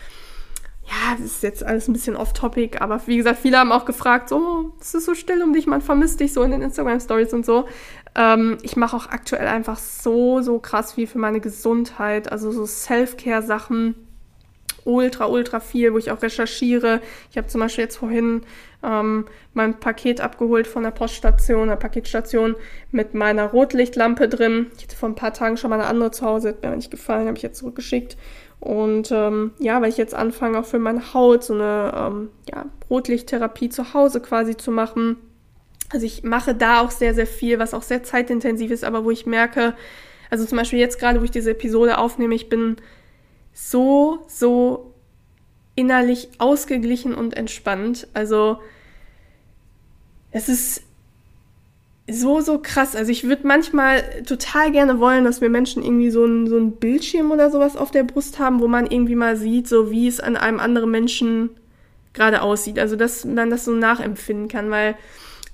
ja, 0.86 1.16
das 1.18 1.26
ist 1.26 1.42
jetzt 1.42 1.62
alles 1.62 1.88
ein 1.88 1.92
bisschen 1.92 2.16
off-topic, 2.16 2.80
aber 2.80 3.00
wie 3.06 3.18
gesagt, 3.18 3.40
viele 3.40 3.58
haben 3.58 3.72
auch 3.72 3.84
gefragt, 3.84 4.30
so, 4.30 4.72
es 4.80 4.94
ist 4.94 5.04
so 5.04 5.14
still 5.14 5.42
um 5.42 5.52
dich, 5.52 5.66
man 5.66 5.82
vermisst 5.82 6.20
dich 6.20 6.32
so 6.32 6.42
in 6.42 6.52
den 6.52 6.62
Instagram-Stories 6.62 7.34
und 7.34 7.44
so. 7.44 7.66
Ähm, 8.14 8.58
ich 8.62 8.76
mache 8.76 8.96
auch 8.96 9.08
aktuell 9.08 9.46
einfach 9.46 9.78
so, 9.78 10.40
so 10.40 10.58
krass 10.58 10.94
viel 10.94 11.06
für 11.06 11.18
meine 11.18 11.40
Gesundheit, 11.40 12.32
also 12.32 12.50
so 12.50 12.64
Self-Care-Sachen 12.64 13.94
ultra, 14.84 15.26
ultra 15.26 15.60
viel, 15.60 15.92
wo 15.92 15.98
ich 15.98 16.10
auch 16.10 16.22
recherchiere. 16.22 17.00
Ich 17.30 17.36
habe 17.36 17.46
zum 17.46 17.60
Beispiel 17.60 17.84
jetzt 17.84 17.96
vorhin 17.96 18.42
ähm, 18.82 19.26
mein 19.52 19.80
Paket 19.80 20.20
abgeholt 20.20 20.66
von 20.66 20.82
der 20.82 20.90
Poststation, 20.90 21.68
der 21.68 21.76
Paketstation 21.76 22.56
mit 22.90 23.14
meiner 23.14 23.46
Rotlichtlampe 23.46 24.28
drin. 24.28 24.66
Ich 24.76 24.84
hatte 24.84 24.96
vor 24.96 25.08
ein 25.08 25.14
paar 25.14 25.32
Tagen 25.32 25.56
schon 25.56 25.70
mal 25.70 25.80
eine 25.80 25.88
andere 25.88 26.10
zu 26.10 26.24
Hause, 26.24 26.50
hat 26.50 26.62
mir 26.62 26.76
nicht 26.76 26.90
gefallen, 26.90 27.26
habe 27.26 27.36
ich 27.36 27.42
jetzt 27.42 27.58
zurückgeschickt. 27.58 28.16
Und 28.60 29.10
ähm, 29.10 29.52
ja, 29.58 29.80
weil 29.82 29.90
ich 29.90 29.98
jetzt 29.98 30.14
anfange, 30.14 30.58
auch 30.58 30.64
für 30.64 30.78
meine 30.78 31.12
Haut 31.12 31.44
so 31.44 31.54
eine 31.54 31.92
ähm, 31.94 32.30
ja, 32.50 32.66
Rotlichttherapie 32.88 33.68
zu 33.68 33.92
Hause 33.92 34.20
quasi 34.20 34.56
zu 34.56 34.70
machen. 34.70 35.16
Also 35.90 36.06
ich 36.06 36.24
mache 36.24 36.54
da 36.54 36.80
auch 36.80 36.90
sehr, 36.90 37.14
sehr 37.14 37.26
viel, 37.26 37.58
was 37.58 37.74
auch 37.74 37.82
sehr 37.82 38.02
zeitintensiv 38.02 38.70
ist, 38.70 38.84
aber 38.84 39.04
wo 39.04 39.10
ich 39.10 39.26
merke, 39.26 39.74
also 40.30 40.44
zum 40.46 40.56
Beispiel 40.58 40.78
jetzt 40.78 40.98
gerade, 40.98 41.20
wo 41.20 41.24
ich 41.24 41.30
diese 41.30 41.50
Episode 41.50 41.98
aufnehme, 41.98 42.34
ich 42.34 42.48
bin 42.48 42.76
so, 43.54 44.24
so 44.26 44.92
innerlich 45.76 46.28
ausgeglichen 46.38 47.14
und 47.14 47.36
entspannt. 47.36 48.08
Also 48.12 48.58
es 50.30 50.48
ist 50.48 50.82
so, 52.06 52.40
so 52.40 52.58
krass. 52.58 52.94
Also 52.94 53.10
ich 53.10 53.24
würde 53.24 53.46
manchmal 53.46 54.22
total 54.24 54.70
gerne 54.72 55.00
wollen, 55.00 55.24
dass 55.24 55.40
wir 55.40 55.48
Menschen 55.48 55.82
irgendwie 55.82 56.10
so 56.10 56.24
ein, 56.24 56.46
so 56.48 56.58
ein 56.58 56.72
Bildschirm 56.72 57.30
oder 57.30 57.50
sowas 57.50 57.76
auf 57.76 57.90
der 57.90 58.02
Brust 58.02 58.38
haben, 58.38 58.60
wo 58.60 58.68
man 58.68 58.86
irgendwie 58.86 59.14
mal 59.14 59.36
sieht, 59.36 59.68
so 59.68 59.90
wie 59.90 60.06
es 60.06 60.20
an 60.20 60.36
einem 60.36 60.60
anderen 60.60 60.90
Menschen 60.90 61.50
gerade 62.12 62.42
aussieht. 62.42 62.78
Also 62.78 62.96
dass 62.96 63.24
man 63.24 63.48
das 63.48 63.64
so 63.64 63.72
nachempfinden 63.72 64.48
kann, 64.48 64.70
weil 64.70 64.96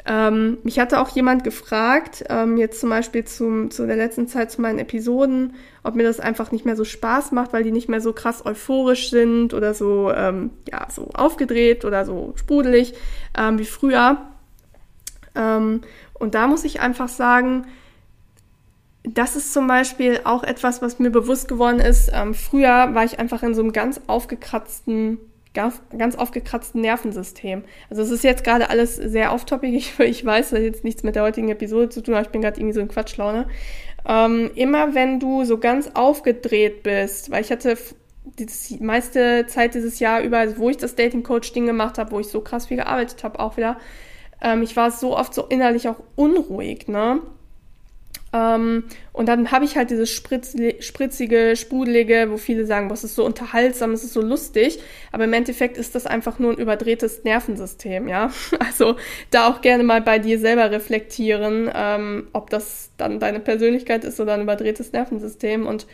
ähm, 0.06 0.58
mich 0.62 0.78
hatte 0.78 1.00
auch 1.00 1.08
jemand 1.10 1.44
gefragt, 1.44 2.24
ähm, 2.28 2.56
jetzt 2.56 2.80
zum 2.80 2.90
Beispiel 2.90 3.24
zum, 3.24 3.70
zu 3.70 3.86
der 3.86 3.96
letzten 3.96 4.28
Zeit 4.28 4.50
zu 4.50 4.60
meinen 4.60 4.78
Episoden, 4.78 5.54
ob 5.82 5.94
mir 5.94 6.04
das 6.04 6.20
einfach 6.20 6.52
nicht 6.52 6.64
mehr 6.64 6.76
so 6.76 6.84
Spaß 6.84 7.32
macht, 7.32 7.52
weil 7.52 7.64
die 7.64 7.72
nicht 7.72 7.88
mehr 7.88 8.00
so 8.00 8.12
krass 8.12 8.44
euphorisch 8.46 9.10
sind 9.10 9.52
oder 9.52 9.74
so, 9.74 10.10
ähm, 10.10 10.50
ja, 10.70 10.86
so 10.90 11.10
aufgedreht 11.12 11.84
oder 11.84 12.04
so 12.04 12.32
sprudelig 12.36 12.94
ähm, 13.36 13.58
wie 13.58 13.64
früher. 13.64 14.18
Ähm, 15.34 15.82
und 16.14 16.34
da 16.34 16.46
muss 16.46 16.64
ich 16.64 16.80
einfach 16.80 17.08
sagen, 17.08 17.66
das 19.02 19.36
ist 19.36 19.52
zum 19.52 19.66
Beispiel 19.66 20.20
auch 20.24 20.42
etwas, 20.42 20.82
was 20.82 20.98
mir 20.98 21.10
bewusst 21.10 21.48
geworden 21.48 21.80
ist. 21.80 22.10
Ähm, 22.12 22.34
früher 22.34 22.94
war 22.94 23.04
ich 23.04 23.18
einfach 23.18 23.42
in 23.42 23.54
so 23.54 23.62
einem 23.62 23.72
ganz 23.72 24.00
aufgekratzten, 24.06 25.18
ganz, 25.54 25.82
ganz 25.96 26.14
aufgekratzten 26.16 26.80
Nervensystem. 26.80 27.64
Also 27.88 28.02
es 28.02 28.10
ist 28.10 28.24
jetzt 28.24 28.44
gerade 28.44 28.70
alles 28.70 28.96
sehr 28.96 29.32
off-topic. 29.32 29.70
Ich, 29.76 29.98
ich 29.98 30.24
weiß, 30.24 30.50
das 30.50 30.58
hat 30.58 30.64
jetzt 30.64 30.84
nichts 30.84 31.02
mit 31.02 31.16
der 31.16 31.22
heutigen 31.22 31.48
Episode 31.48 31.88
zu 31.88 32.02
tun, 32.02 32.14
aber 32.14 32.24
ich 32.24 32.30
bin 32.30 32.42
gerade 32.42 32.58
irgendwie 32.58 32.74
so 32.74 32.80
in 32.80 32.88
Quatschlaune. 32.88 33.48
Ähm, 34.06 34.50
immer 34.54 34.94
wenn 34.94 35.20
du 35.20 35.44
so 35.44 35.58
ganz 35.58 35.90
aufgedreht 35.94 36.82
bist, 36.82 37.30
weil 37.30 37.42
ich 37.42 37.50
hatte 37.50 37.76
die 38.38 38.78
meiste 38.80 39.46
Zeit 39.46 39.74
dieses 39.74 39.98
Jahr 39.98 40.22
über, 40.22 40.58
wo 40.58 40.70
ich 40.70 40.76
das 40.76 40.94
Dating-Coach-Ding 40.94 41.66
gemacht 41.66 41.98
habe, 41.98 42.12
wo 42.12 42.20
ich 42.20 42.28
so 42.28 42.40
krass 42.40 42.66
viel 42.66 42.76
gearbeitet 42.78 43.24
habe, 43.24 43.40
auch 43.40 43.56
wieder, 43.56 43.78
ähm, 44.40 44.62
ich 44.62 44.76
war 44.76 44.90
so 44.90 45.16
oft 45.16 45.34
so 45.34 45.46
innerlich 45.46 45.88
auch 45.88 46.02
unruhig, 46.16 46.88
ne? 46.88 47.20
Ähm, 48.32 48.84
und 49.12 49.28
dann 49.28 49.50
habe 49.50 49.64
ich 49.64 49.76
halt 49.76 49.90
dieses 49.90 50.10
Spritz, 50.10 50.54
spritzige, 50.80 51.56
sprudelige, 51.56 52.28
wo 52.30 52.36
viele 52.36 52.64
sagen, 52.64 52.88
was 52.88 53.02
ist 53.02 53.16
so 53.16 53.24
unterhaltsam, 53.24 53.92
es 53.92 54.04
ist 54.04 54.12
so 54.12 54.22
lustig. 54.22 54.80
Aber 55.10 55.24
im 55.24 55.32
Endeffekt 55.32 55.76
ist 55.76 55.94
das 55.94 56.06
einfach 56.06 56.38
nur 56.38 56.52
ein 56.52 56.58
überdrehtes 56.58 57.24
Nervensystem, 57.24 58.08
ja. 58.08 58.30
Also 58.60 58.96
da 59.30 59.48
auch 59.48 59.60
gerne 59.62 59.82
mal 59.82 60.00
bei 60.00 60.18
dir 60.18 60.38
selber 60.38 60.70
reflektieren, 60.70 61.70
ähm, 61.74 62.28
ob 62.32 62.50
das 62.50 62.90
dann 62.96 63.18
deine 63.18 63.40
Persönlichkeit 63.40 64.04
ist 64.04 64.20
oder 64.20 64.34
ein 64.34 64.42
überdrehtes 64.42 64.92
Nervensystem. 64.92 65.66
Und 65.66 65.86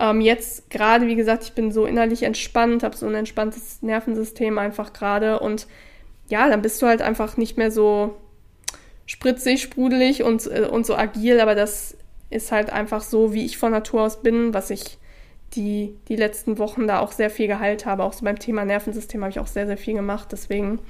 ähm, 0.00 0.20
jetzt 0.20 0.68
gerade, 0.70 1.06
wie 1.06 1.14
gesagt, 1.14 1.44
ich 1.44 1.52
bin 1.52 1.70
so 1.70 1.86
innerlich 1.86 2.24
entspannt, 2.24 2.82
habe 2.82 2.96
so 2.96 3.06
ein 3.06 3.14
entspanntes 3.14 3.82
Nervensystem 3.82 4.58
einfach 4.58 4.92
gerade 4.92 5.38
und 5.38 5.66
ja, 6.28 6.48
dann 6.48 6.60
bist 6.60 6.82
du 6.82 6.86
halt 6.86 7.02
einfach 7.02 7.36
nicht 7.36 7.56
mehr 7.56 7.70
so 7.70 8.16
spritzig, 9.06 9.62
sprudelig 9.62 10.22
und, 10.22 10.46
äh, 10.46 10.68
und 10.70 10.84
so 10.84 10.96
agil, 10.96 11.40
aber 11.40 11.54
das 11.54 11.96
ist 12.28 12.52
halt 12.52 12.70
einfach 12.70 13.02
so, 13.02 13.32
wie 13.32 13.44
ich 13.44 13.56
von 13.56 13.72
Natur 13.72 14.02
aus 14.02 14.22
bin, 14.22 14.52
was 14.52 14.70
ich 14.70 14.98
die, 15.54 15.96
die 16.08 16.16
letzten 16.16 16.58
Wochen 16.58 16.86
da 16.86 16.98
auch 16.98 17.12
sehr 17.12 17.30
viel 17.30 17.46
geheilt 17.46 17.86
habe. 17.86 18.02
Auch 18.02 18.12
so 18.12 18.24
beim 18.24 18.38
Thema 18.38 18.64
Nervensystem 18.64 19.22
habe 19.22 19.30
ich 19.30 19.38
auch 19.38 19.46
sehr, 19.46 19.66
sehr 19.66 19.78
viel 19.78 19.94
gemacht, 19.94 20.28
deswegen. 20.32 20.80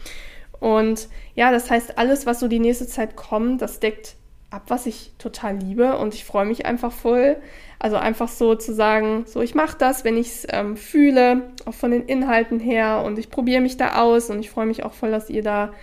Und 0.59 1.09
ja, 1.35 1.53
das 1.53 1.71
heißt, 1.71 1.99
alles, 1.99 2.25
was 2.25 2.41
so 2.41 2.49
die 2.49 2.59
nächste 2.59 2.87
Zeit 2.87 3.17
kommt, 3.17 3.61
das 3.61 3.81
deckt 3.81 4.17
ab, 4.51 4.63
was 4.69 4.87
ich 4.87 5.13
total 5.19 5.57
liebe 5.57 5.99
und 5.99 6.15
ich 6.15 6.25
freue 6.25 6.47
mich 6.47 6.65
einfach 6.65 6.93
voll. 6.93 7.37
Also 7.79 7.97
einfach 7.97 8.29
so 8.29 8.55
zu 8.55 8.73
sagen, 8.73 9.25
so 9.27 9.43
ich 9.43 9.55
mache 9.55 9.77
das, 9.79 10.05
wenn 10.05 10.17
ich 10.17 10.29
es 10.29 10.47
ähm, 10.51 10.79
fühle, 10.79 11.51
auch 11.67 11.75
von 11.75 11.91
den 11.91 12.07
Inhalten 12.07 12.59
her 12.59 13.03
und 13.05 13.19
ich 13.19 13.31
probiere 13.31 13.61
mich 13.61 13.77
da 13.77 14.01
aus 14.01 14.31
und 14.31 14.41
ich 14.41 14.49
freue 14.49 14.67
mich 14.67 14.83
auch 14.83 14.95
voll, 14.95 15.11
dass 15.11 15.29
ihr 15.29 15.43
da 15.43 15.75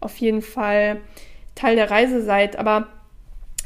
auf 0.00 0.16
jeden 0.16 0.40
Fall 0.40 1.00
Teil 1.54 1.76
der 1.76 1.90
Reise 1.90 2.22
seid. 2.22 2.56
Aber 2.56 2.88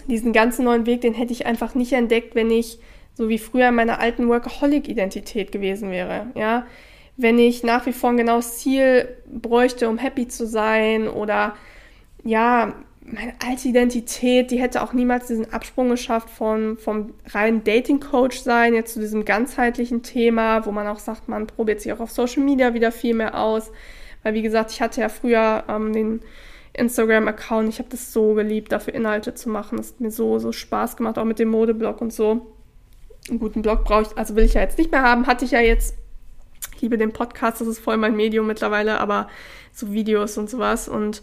diesen 0.07 0.33
ganzen 0.33 0.65
neuen 0.65 0.87
Weg, 0.87 1.01
den 1.01 1.15
hätte 1.15 1.33
ich 1.33 1.47
einfach 1.47 1.75
nicht 1.75 1.93
entdeckt, 1.93 2.35
wenn 2.35 2.51
ich 2.51 2.79
so 3.15 3.29
wie 3.29 3.39
früher 3.39 3.69
in 3.69 3.75
meiner 3.75 3.99
alten 3.99 4.29
Workaholic-Identität 4.29 5.51
gewesen 5.51 5.91
wäre. 5.91 6.27
Ja, 6.35 6.67
wenn 7.17 7.39
ich 7.39 7.63
nach 7.63 7.87
wie 7.87 7.93
vor 7.93 8.11
ein 8.11 8.19
genaues 8.19 8.59
Ziel 8.59 9.09
bräuchte, 9.27 9.89
um 9.89 9.99
happy 9.99 10.29
zu 10.29 10.47
sein 10.47 11.09
oder 11.09 11.55
ja, 12.25 12.75
meine 13.01 13.35
alte 13.47 13.69
Identität, 13.69 14.51
die 14.51 14.61
hätte 14.61 14.83
auch 14.83 14.93
niemals 14.93 15.29
diesen 15.29 15.53
Absprung 15.53 15.89
geschafft 15.89 16.29
von, 16.29 16.77
vom 16.77 17.15
reinen 17.27 17.63
Dating-Coach 17.63 18.41
sein, 18.41 18.75
jetzt 18.75 18.95
zu 18.95 19.01
diesem 19.01 19.25
ganzheitlichen 19.25 20.03
Thema, 20.03 20.67
wo 20.67 20.73
man 20.73 20.87
auch 20.89 20.99
sagt, 20.99 21.29
man 21.29 21.47
probiert 21.47 21.81
sich 21.81 21.93
auch 21.93 22.01
auf 22.01 22.11
Social 22.11 22.43
Media 22.43 22.75
wieder 22.75 22.93
viel 22.93 23.15
mehr 23.15 23.39
aus. 23.39 23.71
Weil, 24.23 24.35
wie 24.35 24.43
gesagt, 24.43 24.73
ich 24.73 24.83
hatte 24.83 25.01
ja 25.01 25.09
früher 25.09 25.65
ähm, 25.69 25.93
den 25.93 26.21
Instagram-Account, 26.77 27.69
ich 27.69 27.79
habe 27.79 27.89
das 27.89 28.13
so 28.13 28.35
geliebt, 28.35 28.73
dafür 28.73 28.95
Inhalte 28.95 29.35
zu 29.35 29.49
machen. 29.49 29.79
Das 29.79 29.93
hat 29.93 30.01
mir 30.01 30.11
so, 30.11 30.39
so 30.39 30.53
Spaß 30.53 30.97
gemacht, 30.97 31.19
auch 31.19 31.25
mit 31.25 31.39
dem 31.39 31.49
Modeblog 31.49 32.01
und 32.01 32.13
so. 32.13 32.55
Einen 33.29 33.39
guten 33.39 33.63
Blog 33.63 33.85
brauche 33.85 34.03
ich, 34.03 34.19
also 34.19 34.37
will 34.37 34.45
ich 34.45 34.55
ja 34.55 34.61
jetzt 34.61 34.79
nicht 34.79 34.93
mehr 34.93 35.03
haben, 35.03 35.27
hatte 35.27 35.45
ich 35.45 35.51
ja 35.51 35.61
jetzt. 35.61 35.97
Ich 36.75 36.83
liebe 36.83 36.99
den 36.99 37.13
Podcast, 37.13 37.61
das 37.61 37.69
ist 37.69 37.79
voll 37.79 37.97
mein 37.97 38.15
Medium 38.15 38.47
mittlerweile, 38.47 39.01
aber 39.01 39.29
so 39.73 39.93
Videos 39.93 40.39
und 40.39 40.49
sowas 40.49 40.89
und 40.89 41.23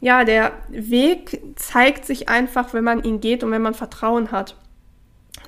ja, 0.00 0.24
der 0.24 0.52
Weg 0.68 1.40
zeigt 1.56 2.04
sich 2.04 2.28
einfach, 2.28 2.72
wenn 2.72 2.84
man 2.84 3.02
ihn 3.02 3.20
geht 3.20 3.42
und 3.42 3.50
wenn 3.50 3.62
man 3.62 3.74
Vertrauen 3.74 4.30
hat. 4.30 4.56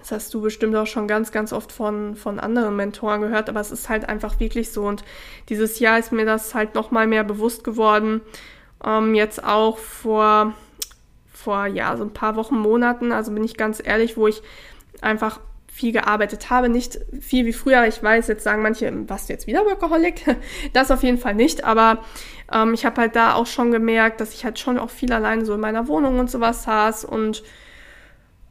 Das 0.00 0.12
hast 0.12 0.34
du 0.34 0.40
bestimmt 0.40 0.74
auch 0.76 0.86
schon 0.86 1.06
ganz, 1.06 1.30
ganz 1.30 1.52
oft 1.52 1.72
von, 1.72 2.16
von 2.16 2.40
anderen 2.40 2.74
Mentoren 2.74 3.20
gehört, 3.20 3.48
aber 3.48 3.60
es 3.60 3.70
ist 3.70 3.88
halt 3.88 4.08
einfach 4.08 4.40
wirklich 4.40 4.72
so. 4.72 4.82
Und 4.82 5.04
dieses 5.48 5.78
Jahr 5.78 5.98
ist 5.98 6.10
mir 6.10 6.24
das 6.24 6.54
halt 6.54 6.74
nochmal 6.74 7.06
mehr 7.06 7.22
bewusst 7.22 7.64
geworden. 7.64 8.22
Ähm, 8.84 9.14
jetzt 9.14 9.42
auch 9.44 9.78
vor, 9.78 10.54
vor, 11.32 11.66
ja, 11.66 11.96
so 11.96 12.04
ein 12.04 12.12
paar 12.12 12.36
Wochen, 12.36 12.56
Monaten, 12.56 13.12
also 13.12 13.32
bin 13.32 13.44
ich 13.44 13.56
ganz 13.56 13.82
ehrlich, 13.84 14.16
wo 14.16 14.26
ich 14.26 14.42
einfach 15.00 15.40
viel 15.80 15.92
gearbeitet 15.92 16.50
habe. 16.50 16.68
Nicht 16.68 16.98
viel 17.20 17.46
wie 17.46 17.52
früher. 17.52 17.86
Ich 17.86 18.02
weiß, 18.02 18.28
jetzt 18.28 18.44
sagen 18.44 18.62
manche, 18.62 18.92
was 19.08 19.28
jetzt 19.28 19.46
wieder 19.46 19.64
Workaholic? 19.64 20.36
Das 20.72 20.90
auf 20.90 21.02
jeden 21.02 21.18
Fall 21.18 21.34
nicht. 21.34 21.64
Aber 21.64 22.04
ähm, 22.52 22.74
ich 22.74 22.84
habe 22.84 23.00
halt 23.00 23.16
da 23.16 23.34
auch 23.34 23.46
schon 23.46 23.70
gemerkt, 23.70 24.20
dass 24.20 24.34
ich 24.34 24.44
halt 24.44 24.58
schon 24.58 24.78
auch 24.78 24.90
viel 24.90 25.12
alleine 25.12 25.44
so 25.44 25.54
in 25.54 25.60
meiner 25.60 25.88
Wohnung 25.88 26.18
und 26.18 26.30
sowas 26.30 26.64
saß 26.64 27.04
und 27.04 27.42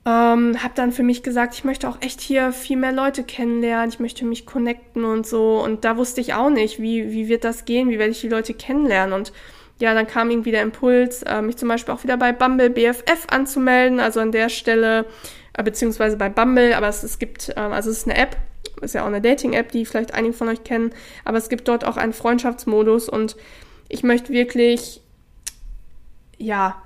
ähm, 0.05 0.63
habe 0.63 0.73
dann 0.75 0.91
für 0.91 1.03
mich 1.03 1.23
gesagt, 1.23 1.53
ich 1.53 1.63
möchte 1.63 1.87
auch 1.87 2.01
echt 2.01 2.21
hier 2.21 2.51
viel 2.51 2.77
mehr 2.77 2.93
Leute 2.93 3.23
kennenlernen. 3.23 3.89
Ich 3.89 3.99
möchte 3.99 4.25
mich 4.25 4.45
connecten 4.45 5.03
und 5.03 5.27
so. 5.27 5.61
Und 5.61 5.85
da 5.85 5.97
wusste 5.97 6.21
ich 6.21 6.33
auch 6.33 6.49
nicht, 6.49 6.81
wie, 6.81 7.11
wie 7.11 7.27
wird 7.27 7.43
das 7.43 7.65
gehen? 7.65 7.89
Wie 7.89 7.99
werde 7.99 8.11
ich 8.11 8.21
die 8.21 8.29
Leute 8.29 8.53
kennenlernen? 8.53 9.13
Und 9.13 9.33
ja, 9.79 9.93
dann 9.93 10.07
kam 10.07 10.29
irgendwie 10.29 10.51
der 10.51 10.61
Impuls, 10.61 11.23
äh, 11.23 11.41
mich 11.41 11.57
zum 11.57 11.69
Beispiel 11.69 11.93
auch 11.93 12.03
wieder 12.03 12.17
bei 12.17 12.31
Bumble 12.31 12.69
BFF 12.69 13.27
anzumelden. 13.29 13.99
Also 13.99 14.19
an 14.19 14.31
der 14.31 14.49
Stelle 14.49 15.05
äh, 15.53 15.63
beziehungsweise 15.63 16.17
bei 16.17 16.29
Bumble, 16.29 16.75
aber 16.75 16.87
es, 16.87 17.03
es 17.03 17.19
gibt, 17.19 17.53
ähm, 17.55 17.71
also 17.71 17.89
es 17.89 17.99
ist 17.99 18.07
eine 18.07 18.17
App, 18.17 18.37
ist 18.81 18.95
ja 18.95 19.03
auch 19.03 19.07
eine 19.07 19.21
Dating-App, 19.21 19.71
die 19.71 19.85
vielleicht 19.85 20.13
einige 20.13 20.33
von 20.33 20.49
euch 20.49 20.63
kennen, 20.63 20.91
aber 21.25 21.37
es 21.37 21.49
gibt 21.49 21.67
dort 21.67 21.85
auch 21.85 21.97
einen 21.97 22.13
Freundschaftsmodus 22.13 23.09
und 23.09 23.35
ich 23.87 24.03
möchte 24.03 24.31
wirklich, 24.31 25.01
ja, 26.37 26.81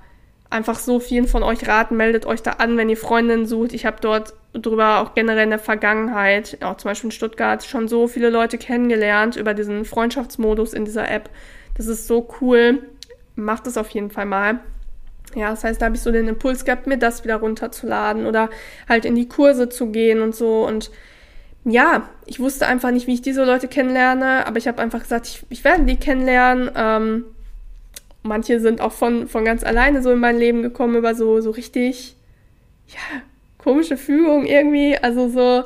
einfach 0.50 0.78
so 0.78 1.00
vielen 1.00 1.26
von 1.26 1.42
euch 1.42 1.66
raten, 1.66 1.96
meldet 1.96 2.26
euch 2.26 2.42
da 2.42 2.52
an, 2.52 2.76
wenn 2.76 2.88
ihr 2.88 2.96
Freundinnen 2.96 3.46
sucht. 3.46 3.72
Ich 3.72 3.86
habe 3.86 3.96
dort 4.00 4.34
drüber 4.52 5.00
auch 5.00 5.14
generell 5.14 5.44
in 5.44 5.50
der 5.50 5.58
Vergangenheit, 5.58 6.58
auch 6.62 6.76
zum 6.76 6.90
Beispiel 6.90 7.08
in 7.08 7.12
Stuttgart, 7.12 7.64
schon 7.64 7.88
so 7.88 8.06
viele 8.06 8.30
Leute 8.30 8.56
kennengelernt 8.56 9.36
über 9.36 9.52
diesen 9.52 9.84
Freundschaftsmodus 9.84 10.72
in 10.72 10.84
dieser 10.84 11.10
App. 11.10 11.28
Das 11.74 11.86
ist 11.86 12.06
so 12.06 12.28
cool. 12.40 12.82
Macht 13.36 13.66
es 13.66 13.76
auf 13.76 13.90
jeden 13.90 14.10
Fall 14.10 14.26
mal. 14.26 14.60
Ja, 15.34 15.50
das 15.50 15.64
heißt, 15.64 15.80
da 15.80 15.86
habe 15.86 15.96
ich 15.96 16.02
so 16.02 16.12
den 16.12 16.28
Impuls 16.28 16.64
gehabt, 16.64 16.86
mir 16.86 16.98
das 16.98 17.24
wieder 17.24 17.36
runterzuladen 17.36 18.26
oder 18.26 18.50
halt 18.88 19.04
in 19.04 19.16
die 19.16 19.28
Kurse 19.28 19.68
zu 19.68 19.88
gehen 19.90 20.20
und 20.20 20.34
so. 20.34 20.66
Und 20.66 20.90
ja, 21.64 22.08
ich 22.26 22.38
wusste 22.40 22.66
einfach 22.66 22.90
nicht, 22.90 23.06
wie 23.06 23.14
ich 23.14 23.22
diese 23.22 23.44
Leute 23.44 23.68
kennenlerne, 23.68 24.46
aber 24.46 24.58
ich 24.58 24.68
habe 24.68 24.80
einfach 24.80 25.00
gesagt, 25.00 25.26
ich, 25.26 25.42
ich 25.48 25.64
werde 25.64 25.84
die 25.84 25.96
kennenlernen. 25.96 26.70
Ähm, 26.76 27.24
manche 28.22 28.60
sind 28.60 28.80
auch 28.80 28.92
von, 28.92 29.28
von 29.28 29.44
ganz 29.44 29.64
alleine 29.64 30.02
so 30.02 30.12
in 30.12 30.20
mein 30.20 30.38
Leben 30.38 30.62
gekommen 30.62 30.96
über 30.96 31.14
so, 31.14 31.40
so 31.40 31.50
richtig, 31.50 32.16
ja, 32.88 33.22
komische 33.58 33.96
Fügung 33.96 34.46
irgendwie. 34.46 34.96
Also 34.98 35.28
so, 35.28 35.64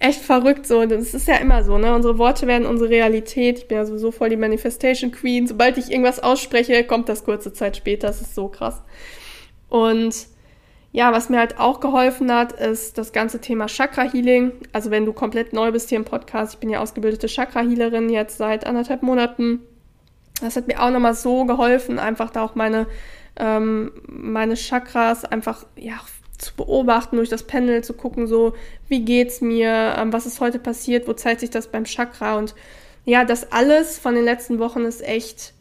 echt 0.00 0.20
verrückt 0.20 0.66
so. 0.66 0.84
Das 0.86 1.14
ist 1.14 1.28
ja 1.28 1.36
immer 1.36 1.64
so, 1.64 1.78
ne? 1.78 1.94
Unsere 1.94 2.18
Worte 2.18 2.46
werden 2.46 2.66
unsere 2.66 2.90
Realität. 2.90 3.58
Ich 3.58 3.68
bin 3.68 3.78
ja 3.78 3.86
sowieso 3.86 4.10
voll 4.10 4.30
die 4.30 4.36
Manifestation 4.36 5.10
Queen. 5.10 5.46
Sobald 5.46 5.78
ich 5.78 5.90
irgendwas 5.90 6.20
ausspreche, 6.20 6.84
kommt 6.84 7.08
das 7.08 7.24
kurze 7.24 7.52
Zeit 7.52 7.76
später. 7.76 8.06
Das 8.06 8.20
ist 8.20 8.34
so 8.34 8.48
krass. 8.48 8.82
Und 9.68 10.28
ja, 10.92 11.12
was 11.12 11.28
mir 11.28 11.38
halt 11.38 11.58
auch 11.58 11.80
geholfen 11.80 12.32
hat, 12.32 12.52
ist 12.52 12.96
das 12.96 13.12
ganze 13.12 13.40
Thema 13.40 13.66
Chakra 13.66 14.02
Healing. 14.02 14.52
Also 14.72 14.90
wenn 14.90 15.04
du 15.04 15.12
komplett 15.12 15.52
neu 15.52 15.72
bist 15.72 15.90
hier 15.90 15.98
im 15.98 16.04
Podcast, 16.04 16.54
ich 16.54 16.60
bin 16.60 16.70
ja 16.70 16.80
ausgebildete 16.80 17.26
Chakra 17.26 17.60
Healerin 17.60 18.08
jetzt 18.08 18.38
seit 18.38 18.66
anderthalb 18.66 19.02
Monaten. 19.02 19.60
Das 20.40 20.56
hat 20.56 20.66
mir 20.66 20.80
auch 20.82 20.90
nochmal 20.90 21.14
so 21.14 21.44
geholfen, 21.44 21.98
einfach 21.98 22.30
da 22.30 22.42
auch 22.42 22.54
meine, 22.54 22.86
ähm, 23.36 23.92
meine 24.06 24.54
Chakras 24.54 25.24
einfach, 25.24 25.66
ja, 25.76 26.00
zu 26.38 26.54
beobachten, 26.54 27.16
durch 27.16 27.28
das 27.28 27.42
Panel 27.42 27.82
zu 27.84 27.92
gucken, 27.92 28.26
so, 28.26 28.54
wie 28.88 29.04
geht's 29.04 29.40
mir, 29.40 29.96
ähm, 29.98 30.12
was 30.12 30.26
ist 30.26 30.40
heute 30.40 30.58
passiert, 30.58 31.08
wo 31.08 31.12
zeigt 31.12 31.40
sich 31.40 31.50
das 31.50 31.66
beim 31.66 31.84
Chakra? 31.84 32.38
Und 32.38 32.54
ja, 33.04 33.24
das 33.24 33.52
alles 33.52 33.98
von 33.98 34.14
den 34.14 34.24
letzten 34.24 34.58
Wochen 34.58 34.84
ist 34.84 35.02
echt, 35.02 35.52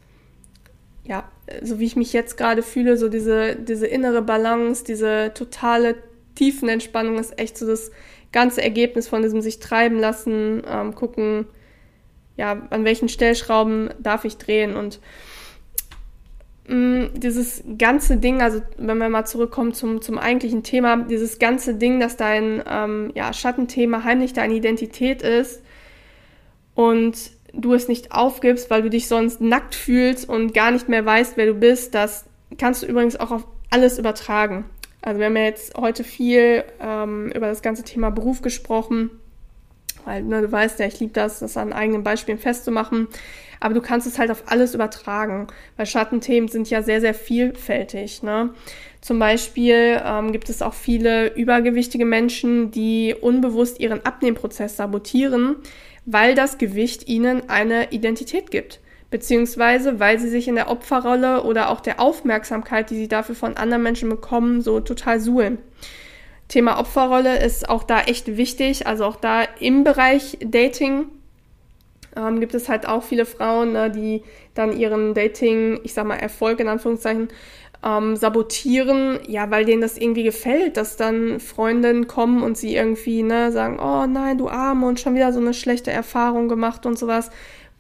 ja, 1.04 1.30
so 1.64 1.80
wie 1.80 1.86
ich 1.86 1.96
mich 1.96 2.14
jetzt 2.14 2.38
gerade 2.38 2.62
fühle, 2.62 2.98
so 2.98 3.10
diese, 3.10 3.56
diese 3.56 3.88
innere 3.88 4.22
Balance, 4.22 4.84
diese 4.84 5.32
totale 5.34 5.96
Tiefenentspannung 6.36 7.18
ist 7.18 7.40
echt 7.40 7.58
so 7.58 7.66
das 7.66 7.92
ganze 8.32 8.62
Ergebnis 8.62 9.08
von 9.08 9.22
diesem 9.22 9.42
sich 9.42 9.60
treiben 9.60 10.00
lassen, 10.00 10.62
ähm, 10.68 10.94
gucken, 10.94 11.48
ja, 12.36 12.68
an 12.70 12.86
welchen 12.86 13.10
Stellschrauben 13.10 13.90
darf 14.00 14.24
ich 14.26 14.38
drehen? 14.38 14.76
Und 14.76 15.00
Mm, 16.68 17.06
dieses 17.14 17.64
ganze 17.78 18.18
Ding, 18.18 18.42
also 18.42 18.62
wenn 18.78 18.98
wir 18.98 19.08
mal 19.08 19.26
zurückkommen 19.26 19.74
zum, 19.74 20.02
zum 20.02 20.18
eigentlichen 20.18 20.64
Thema, 20.64 20.98
dieses 20.98 21.40
ganze 21.40 21.76
Ding, 21.76 22.02
dass 22.02 22.18
dein 22.18 22.62
ähm, 22.70 23.12
ja, 23.16 23.32
Schattenthema 23.32 24.04
heimlich 24.04 24.34
deine 24.34 24.54
Identität 24.54 25.22
ist 25.22 25.62
und 26.76 27.32
du 27.54 27.74
es 27.74 27.88
nicht 27.88 28.12
aufgibst, 28.12 28.70
weil 28.70 28.82
du 28.82 28.90
dich 28.90 29.08
sonst 29.08 29.40
nackt 29.40 29.76
fühlst 29.76 30.28
und 30.28 30.54
gar 30.54 30.72
nicht 30.72 30.90
mehr 30.90 31.06
weißt, 31.06 31.38
wer 31.38 31.46
du 31.46 31.54
bist, 31.54 31.96
das 31.96 32.26
kannst 32.58 32.84
du 32.84 32.88
übrigens 32.88 33.18
auch 33.18 33.32
auf 33.32 33.48
alles 33.70 33.98
übertragen. 33.98 34.66
Also 35.02 35.20
wir 35.20 35.28
haben 35.28 35.38
ja 35.38 35.44
jetzt 35.44 35.78
heute 35.78 36.04
viel 36.04 36.66
ähm, 36.82 37.32
über 37.32 37.48
das 37.48 37.62
ganze 37.62 37.84
Thema 37.84 38.10
Beruf 38.10 38.42
gesprochen, 38.42 39.10
weil 40.04 40.22
ne, 40.24 40.42
du 40.42 40.52
weißt 40.52 40.80
ja, 40.80 40.88
ich 40.88 41.00
liebe 41.00 41.14
das, 41.14 41.40
das 41.40 41.56
an 41.56 41.72
eigenen 41.72 42.04
Beispielen 42.04 42.40
festzumachen 42.40 43.08
aber 43.60 43.74
du 43.74 43.82
kannst 43.82 44.08
es 44.08 44.20
halt 44.20 44.32
auf 44.32 44.44
alles 44.48 44.74
übertragen, 44.74 45.48
weil 45.76 45.86
Schattenthemen 45.86 46.50
sind 46.50 46.70
ja 46.70 46.82
sehr, 46.82 47.02
sehr 47.02 47.14
vielfältig. 47.14 48.24
Ne? 48.24 48.52
Zum 49.02 49.20
Beispiel 49.20 50.02
ähm, 50.04 50.32
gibt 50.32 50.50
es 50.50 50.62
auch 50.62 50.74
viele 50.74 51.34
übergewichtige 51.36 52.06
Menschen, 52.06 52.72
die 52.72 53.16
unbewusst 53.20 53.80
ihren 53.80 54.06
Abnehmprozess 54.06 54.78
sabotieren, 54.78 55.56
weil 56.06 56.36
das 56.36 56.58
Gewicht 56.58 57.08
ihnen 57.08 57.50
eine 57.50 57.92
Identität 57.92 58.52
gibt 58.52 58.80
beziehungsweise 59.10 60.00
weil 60.00 60.20
sie 60.20 60.30
sich 60.30 60.48
in 60.48 60.56
der 60.56 60.70
Opferrolle 60.70 61.44
oder 61.44 61.70
auch 61.70 61.80
der 61.80 62.00
Aufmerksamkeit, 62.00 62.90
die 62.90 62.96
sie 62.96 63.08
dafür 63.08 63.36
von 63.36 63.58
anderen 63.58 63.84
Menschen 63.84 64.10
bekommen, 64.10 64.62
so 64.62 64.80
total 64.80 65.20
suhlen. 65.20 65.60
Thema 66.48 66.80
Opferrolle 66.80 67.40
ist 67.40 67.70
auch 67.70 67.84
da 67.84 68.02
echt 68.02 68.38
wichtig, 68.38 68.88
also 68.88 69.06
auch 69.06 69.18
da 69.18 69.44
im 69.60 69.84
Bereich 69.84 70.38
Dating 70.42 71.06
ähm, 72.18 72.40
gibt 72.40 72.56
es 72.56 72.68
halt 72.68 72.88
auch 72.88 73.04
viele 73.04 73.26
Frauen, 73.26 73.74
ne, 73.74 73.92
die 73.92 74.24
dann 74.54 74.78
ihren 74.78 75.14
Dating, 75.14 75.80
ich 75.84 75.94
sag 75.94 76.06
mal, 76.06 76.16
Erfolg 76.16 76.60
in 76.60 76.68
Anführungszeichen, 76.68 77.30
ähm, 77.86 78.16
sabotieren, 78.16 79.20
ja, 79.28 79.52
weil 79.52 79.66
denen 79.66 79.82
das 79.82 79.98
irgendwie 79.98 80.24
gefällt, 80.24 80.78
dass 80.78 80.98
dann 80.98 81.40
Freundinnen 81.40 82.08
kommen 82.08 82.42
und 82.42 82.58
sie 82.58 82.76
irgendwie, 82.76 83.24
ne, 83.24 83.52
sagen, 83.52 83.80
oh 83.80 84.08
nein, 84.08 84.38
du 84.38 84.50
Arme 84.50 84.88
und 84.88 85.00
schon 85.00 85.16
wieder 85.16 85.32
so 85.32 85.40
eine 85.40 85.54
schlechte 85.54 85.92
Erfahrung 85.92 86.48
gemacht 86.50 86.86
und 86.86 86.98
sowas, 86.98 87.30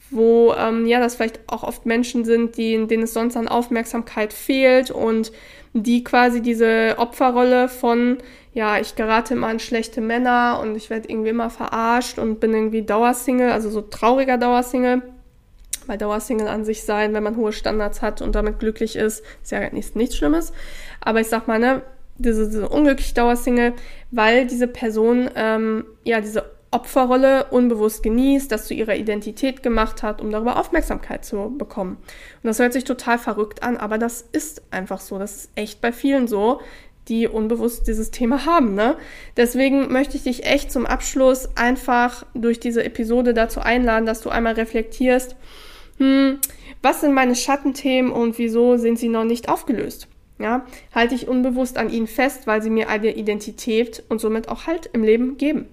wo, 0.10 0.54
ähm, 0.54 0.86
ja, 0.86 1.00
das 1.00 1.16
vielleicht 1.16 1.40
auch 1.48 1.64
oft 1.64 1.86
Menschen 1.86 2.26
sind, 2.26 2.58
die, 2.58 2.86
denen 2.88 3.04
es 3.04 3.14
sonst 3.14 3.36
an 3.36 3.48
Aufmerksamkeit 3.48 4.34
fehlt 4.34 4.92
und 4.92 5.32
die 5.74 6.04
quasi 6.04 6.42
diese 6.42 6.96
Opferrolle 6.98 7.68
von, 7.68 8.18
ja, 8.58 8.80
ich 8.80 8.96
gerate 8.96 9.36
immer 9.36 9.50
an 9.50 9.60
schlechte 9.60 10.02
Männer 10.02 10.60
und 10.60 10.76
ich 10.76 10.90
werde 10.90 11.10
irgendwie 11.10 11.30
immer 11.30 11.52
verarscht 11.52 12.18
und 12.18 12.40
bin 12.40 12.56
irgendwie 12.56 12.82
Dauersingle, 12.82 13.54
also 13.54 13.70
so 13.70 13.82
trauriger 13.82 14.40
Dauersingle. 14.40 15.04
Weil 15.86 16.00
Dauersingle 16.00 16.50
an 16.50 16.66
sich 16.66 16.84
sein, 16.84 17.14
wenn 17.14 17.22
man 17.22 17.36
hohe 17.36 17.54
Standards 17.54 18.02
hat 18.02 18.20
und 18.20 18.34
damit 18.34 18.58
glücklich 18.58 18.96
ist, 18.96 19.24
ist 19.44 19.52
ja 19.52 19.70
nichts, 19.70 19.94
nichts 19.94 20.18
Schlimmes. 20.18 20.54
Aber 21.02 21.20
ich 21.20 21.28
sag 21.28 21.48
mal, 21.48 21.60
ne, 21.60 21.84
diese, 22.18 22.48
diese 22.48 22.68
unglückliche 22.68 23.14
Dauersingle, 23.14 23.74
weil 24.10 24.48
diese 24.48 24.68
Person 24.68 25.30
ähm, 25.36 25.86
ja 26.04 26.20
diese 26.20 26.58
Opferrolle 26.72 27.46
unbewusst 27.52 28.04
genießt, 28.04 28.52
das 28.52 28.66
zu 28.66 28.74
ihrer 28.74 28.96
Identität 28.96 29.64
gemacht 29.64 30.04
hat, 30.04 30.20
um 30.20 30.32
darüber 30.32 30.60
Aufmerksamkeit 30.60 31.24
zu 31.24 31.56
bekommen. 31.58 31.98
Und 32.44 32.44
das 32.44 32.60
hört 32.60 32.74
sich 32.74 32.84
total 32.84 33.20
verrückt 33.20 33.64
an, 33.64 33.78
aber 33.78 33.98
das 33.98 34.22
ist 34.32 34.64
einfach 34.72 35.00
so. 35.00 35.18
Das 35.18 35.36
ist 35.36 35.52
echt 35.56 35.80
bei 35.80 35.94
vielen 35.94 36.28
so, 36.28 36.60
die 37.10 37.28
unbewusst 37.28 37.88
dieses 37.88 38.12
Thema 38.12 38.46
haben. 38.46 38.76
Ne? 38.76 38.96
Deswegen 39.36 39.92
möchte 39.92 40.18
ich 40.18 40.24
dich 40.24 40.46
echt 40.46 40.72
zum 40.72 40.86
Abschluss 40.86 41.50
einfach 41.56 42.26
durch 42.34 42.60
diese 42.60 42.84
Episode 42.84 43.34
dazu 43.34 43.60
einladen, 43.60 44.06
dass 44.06 44.22
du 44.22 44.30
einmal 44.30 44.54
reflektierst, 44.54 45.36
hm, 45.98 46.40
was 46.82 47.02
sind 47.02 47.14
meine 47.14 47.36
Schattenthemen 47.36 48.12
und 48.12 48.38
wieso 48.38 48.78
sind 48.78 49.00
sie 49.00 49.10
noch 49.10 49.24
nicht 49.24 49.50
aufgelöst? 49.50 50.08
Ja, 50.40 50.66
halte 50.94 51.16
ich 51.16 51.28
unbewusst 51.28 51.78
an 51.78 51.90
ihnen 51.90 52.06
fest, 52.06 52.46
weil 52.46 52.62
sie 52.62 52.70
mir 52.70 52.90
eine 52.90 53.16
Identität 53.16 54.04
und 54.08 54.22
somit 54.22 54.50
auch 54.50 54.68
Halt 54.68 54.88
im 54.94 55.04
Leben 55.04 55.38
geben. 55.38 55.66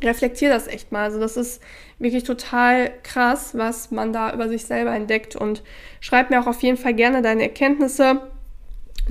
Reflektier 0.00 0.48
das 0.48 0.68
echt 0.68 0.92
mal. 0.92 1.04
Also 1.04 1.18
das 1.18 1.36
ist 1.36 1.60
wirklich 1.98 2.22
total 2.22 2.92
krass, 3.02 3.50
was 3.54 3.90
man 3.90 4.12
da 4.12 4.32
über 4.32 4.48
sich 4.48 4.64
selber 4.64 4.94
entdeckt 4.94 5.34
und 5.34 5.62
schreib 6.00 6.30
mir 6.30 6.40
auch 6.40 6.46
auf 6.46 6.62
jeden 6.62 6.76
Fall 6.76 6.94
gerne 6.94 7.20
deine 7.20 7.42
Erkenntnisse 7.42 8.20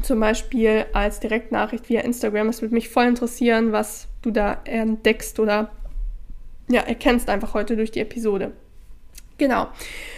zum 0.01 0.19
Beispiel 0.19 0.85
als 0.93 1.19
Direktnachricht 1.19 1.89
via 1.89 2.01
Instagram. 2.01 2.49
Es 2.49 2.61
würde 2.61 2.73
mich 2.73 2.89
voll 2.89 3.05
interessieren, 3.05 3.71
was 3.71 4.07
du 4.21 4.31
da 4.31 4.61
entdeckst 4.65 5.39
oder 5.39 5.71
ja, 6.69 6.81
erkennst 6.81 7.29
einfach 7.29 7.53
heute 7.53 7.75
durch 7.75 7.91
die 7.91 7.99
Episode. 7.99 8.51
Genau. 9.37 9.67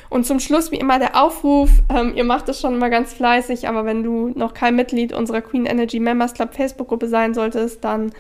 Und 0.10 0.26
zum 0.26 0.40
Schluss 0.40 0.72
wie 0.72 0.78
immer 0.78 1.00
der 1.00 1.22
Aufruf. 1.22 1.70
Ähm, 1.90 2.14
ihr 2.16 2.26
macht 2.26 2.50
es 2.50 2.60
schon 2.60 2.74
immer 2.74 2.90
ganz 2.90 3.14
fleißig, 3.14 3.68
aber 3.68 3.86
wenn 3.86 4.04
du 4.04 4.30
noch 4.30 4.54
kein 4.54 4.76
Mitglied 4.76 5.14
unserer 5.14 5.42
Queen 5.42 5.66
Energy 5.66 6.00
Members 6.00 6.34
Club 6.34 6.54
Facebook-Gruppe 6.54 7.08
sein 7.08 7.34
solltest, 7.34 7.84
dann 7.84 8.12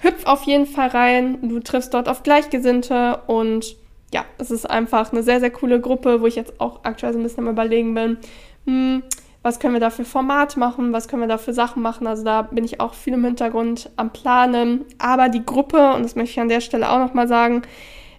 hüpf 0.00 0.26
auf 0.26 0.42
jeden 0.42 0.66
Fall 0.66 0.88
rein. 0.88 1.38
Du 1.42 1.60
triffst 1.60 1.94
dort 1.94 2.08
auf 2.08 2.22
Gleichgesinnte 2.22 3.20
und 3.26 3.76
ja, 4.12 4.24
es 4.38 4.50
ist 4.50 4.68
einfach 4.68 5.12
eine 5.12 5.22
sehr, 5.22 5.40
sehr 5.40 5.50
coole 5.50 5.80
Gruppe, 5.80 6.20
wo 6.20 6.26
ich 6.26 6.36
jetzt 6.36 6.60
auch 6.60 6.80
aktuell 6.84 7.12
so 7.12 7.18
ein 7.18 7.22
bisschen 7.22 7.46
am 7.46 7.52
Überlegen 7.52 7.94
bin. 7.94 8.16
Hm, 8.66 9.02
was 9.44 9.60
können 9.60 9.74
wir 9.74 9.80
da 9.80 9.90
für 9.90 10.06
Format 10.06 10.56
machen, 10.56 10.94
was 10.94 11.06
können 11.06 11.20
wir 11.20 11.28
da 11.28 11.36
für 11.36 11.52
Sachen 11.52 11.82
machen. 11.82 12.06
Also 12.06 12.24
da 12.24 12.42
bin 12.42 12.64
ich 12.64 12.80
auch 12.80 12.94
viel 12.94 13.12
im 13.12 13.24
Hintergrund 13.26 13.90
am 13.96 14.10
Planen. 14.10 14.86
Aber 14.98 15.28
die 15.28 15.44
Gruppe, 15.44 15.92
und 15.92 16.02
das 16.02 16.16
möchte 16.16 16.30
ich 16.32 16.40
an 16.40 16.48
der 16.48 16.62
Stelle 16.62 16.90
auch 16.90 16.98
nochmal 16.98 17.28
sagen, 17.28 17.60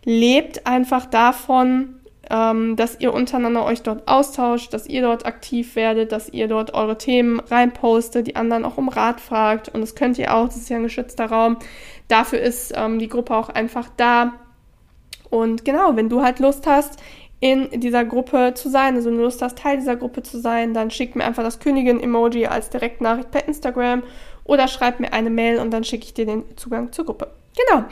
lebt 0.04 0.68
einfach 0.68 1.08
davon, 1.08 1.96
ähm, 2.30 2.76
dass 2.76 3.00
ihr 3.00 3.12
untereinander 3.12 3.66
euch 3.66 3.82
dort 3.82 4.08
austauscht, 4.08 4.72
dass 4.72 4.86
ihr 4.86 5.02
dort 5.02 5.26
aktiv 5.26 5.76
werdet, 5.76 6.12
dass 6.12 6.30
ihr 6.30 6.48
dort 6.48 6.76
eure 6.76 7.00
Themen 7.00 7.40
reinpostet, 7.40 8.28
die 8.28 8.36
anderen 8.36 8.64
auch 8.64 8.78
um 8.78 8.88
Rat 8.88 9.20
fragt. 9.20 9.70
Und 9.70 9.82
das 9.82 9.96
könnt 9.96 10.20
ihr 10.20 10.32
auch, 10.32 10.46
das 10.46 10.58
ist 10.58 10.70
ja 10.70 10.78
ein 10.78 10.84
geschützter 10.84 11.26
Raum. 11.26 11.58
Dafür 12.08 12.40
ist 12.40 12.72
ähm, 12.76 13.00
die 13.00 13.10
Gruppe 13.10 13.36
auch 13.36 13.50
einfach 13.50 13.90
da. 13.98 14.34
Und 15.32 15.66
genau, 15.66 15.96
wenn 15.96 16.08
du 16.08 16.22
halt 16.22 16.40
Lust 16.40 16.68
hast, 16.68 17.00
in 17.46 17.80
dieser 17.80 18.04
Gruppe 18.04 18.56
zu 18.56 18.70
sein, 18.70 18.96
also 18.96 19.12
wenn 19.12 19.18
du 19.18 19.24
Lust 19.24 19.44
hast, 19.44 19.60
Teil 19.60 19.78
dieser 19.78 19.96
Gruppe 19.96 20.24
zu 20.24 20.40
sein, 20.40 20.74
dann 20.74 20.90
schick 20.90 21.16
mir 21.16 21.26
einfach 21.26 21.44
das 21.44 21.60
Königin-Emoji 21.60 22.48
als 22.48 22.72
Direktnachricht 22.72 23.30
per 23.30 23.48
Instagram 23.48 24.02
oder 24.46 24.68
schreib 24.68 25.00
mir 25.00 25.14
eine 25.14 25.30
Mail 25.30 25.60
und 25.60 25.70
dann 25.70 25.84
schicke 25.84 26.06
ich 26.06 26.16
dir 26.16 26.26
den 26.26 26.44
Zugang 26.58 26.92
zur 26.92 27.06
Gruppe. 27.06 27.28
Genau. 27.56 27.86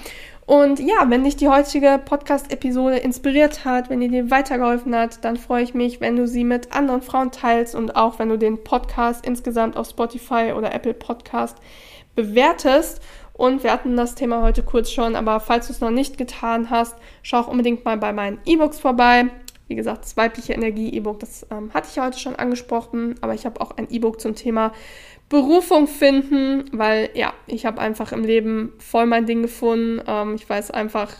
Und 0.48 0.80
ja, 0.80 1.06
wenn 1.08 1.24
dich 1.24 1.36
die 1.36 1.50
heutige 1.50 2.02
Podcast-Episode 2.04 2.98
inspiriert 2.98 3.64
hat, 3.64 3.92
wenn 3.92 4.00
die 4.00 4.10
dir 4.10 4.32
weitergeholfen 4.32 4.96
hat, 4.96 5.24
dann 5.24 5.38
freue 5.38 5.62
ich 5.62 5.76
mich, 5.76 6.02
wenn 6.02 6.16
du 6.16 6.28
sie 6.28 6.44
mit 6.44 6.76
anderen 6.76 7.04
Frauen 7.04 7.30
teilst 7.30 7.76
und 7.76 7.96
auch 7.96 8.18
wenn 8.18 8.30
du 8.30 8.40
den 8.40 8.64
Podcast 8.64 9.24
insgesamt 9.24 9.78
auf 9.78 9.88
Spotify 9.88 10.54
oder 10.58 10.74
Apple 10.74 10.96
Podcast 10.96 11.58
bewertest. 12.16 13.04
Und 13.34 13.64
wir 13.64 13.72
hatten 13.72 13.96
das 13.96 14.16
Thema 14.16 14.42
heute 14.42 14.64
kurz 14.64 14.90
schon, 14.90 15.16
aber 15.16 15.40
falls 15.40 15.68
du 15.68 15.74
es 15.74 15.80
noch 15.80 15.92
nicht 15.92 16.18
getan 16.18 16.72
hast, 16.72 16.96
schau 17.22 17.42
auch 17.42 17.48
unbedingt 17.48 17.86
mal 17.86 17.98
bei 17.98 18.14
meinen 18.14 18.40
E-Books 18.46 18.80
vorbei. 18.80 19.30
Wie 19.68 19.76
gesagt, 19.76 20.04
das 20.04 20.18
weibliche 20.18 20.54
Energie-E-Book, 20.54 21.20
das 21.20 21.48
ähm, 21.50 21.74
hatte 21.74 21.88
ich 21.90 21.96
ja 21.96 22.06
heute 22.06 22.20
schon 22.20 22.36
angesprochen, 22.36 23.16
aber 23.22 23.34
ich 23.34 23.46
habe 23.46 23.62
auch 23.62 23.78
ein 23.78 23.88
E-Book 23.90 24.20
zum 24.20 24.36
Thema 24.36 24.74
Berufung 25.30 25.88
finden, 25.88 26.66
weil 26.74 27.10
ja, 27.14 27.34
ich 27.48 27.66
habe 27.66 27.80
einfach 27.80 28.12
im 28.12 28.24
Leben 28.24 28.74
voll 28.78 29.06
mein 29.06 29.26
Ding 29.26 29.42
gefunden. 29.42 30.02
Ähm, 30.06 30.36
ich 30.36 30.48
weiß 30.48 30.72
einfach, 30.72 31.12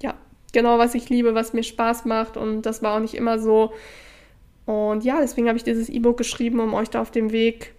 ja, 0.00 0.14
genau, 0.52 0.78
was 0.78 0.94
ich 0.94 1.08
liebe, 1.10 1.34
was 1.34 1.52
mir 1.52 1.62
Spaß 1.64 2.04
macht 2.04 2.36
und 2.36 2.62
das 2.62 2.82
war 2.82 2.96
auch 2.96 3.00
nicht 3.00 3.14
immer 3.14 3.38
so. 3.38 3.72
Und 4.64 5.04
ja, 5.04 5.20
deswegen 5.20 5.48
habe 5.48 5.58
ich 5.58 5.64
dieses 5.64 5.88
E-Book 5.88 6.16
geschrieben, 6.16 6.60
um 6.60 6.74
euch 6.74 6.90
da 6.90 7.00
auf 7.00 7.10
dem 7.10 7.32
Weg 7.32 7.74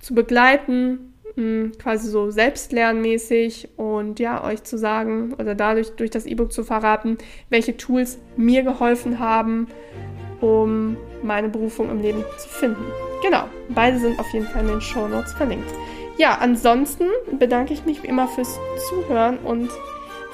zu 0.00 0.14
begleiten, 0.14 1.14
mh, 1.36 1.42
hm, 1.42 1.72
quasi 1.78 2.08
so 2.08 2.30
selbstlernmäßig 2.30 3.70
und 3.76 4.18
ja, 4.18 4.42
euch 4.44 4.64
zu 4.64 4.78
sagen 4.78 5.34
oder 5.34 5.54
dadurch 5.54 5.90
durch 5.90 6.10
das 6.10 6.26
E-Book 6.26 6.52
zu 6.52 6.64
verraten, 6.64 7.18
welche 7.48 7.76
Tools 7.76 8.18
mir 8.36 8.62
geholfen 8.62 9.18
haben, 9.18 9.68
um 10.40 10.96
meine 11.22 11.48
Berufung 11.48 11.90
im 11.90 12.00
Leben 12.00 12.24
zu 12.38 12.48
finden. 12.48 12.84
Genau, 13.22 13.44
beide 13.68 13.98
sind 13.98 14.18
auf 14.18 14.32
jeden 14.32 14.46
Fall 14.46 14.62
in 14.62 14.68
den 14.68 14.80
Show 14.80 15.08
Notes 15.08 15.32
verlinkt. 15.32 15.68
Ja, 16.18 16.38
ansonsten 16.38 17.04
bedanke 17.38 17.74
ich 17.74 17.84
mich 17.84 18.02
wie 18.02 18.08
immer 18.08 18.26
fürs 18.28 18.58
Zuhören 18.88 19.38
und 19.38 19.70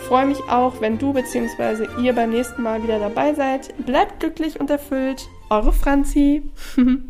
freue 0.08 0.26
mich 0.26 0.40
auch, 0.48 0.80
wenn 0.80 0.98
du 0.98 1.12
bzw. 1.12 1.86
ihr 2.00 2.12
beim 2.12 2.30
nächsten 2.30 2.62
Mal 2.62 2.82
wieder 2.82 2.98
dabei 2.98 3.34
seid. 3.34 3.74
Bleibt 3.84 4.20
glücklich 4.20 4.60
und 4.60 4.70
erfüllt. 4.70 5.28
Eure 5.50 5.72
Franzi. 5.72 6.42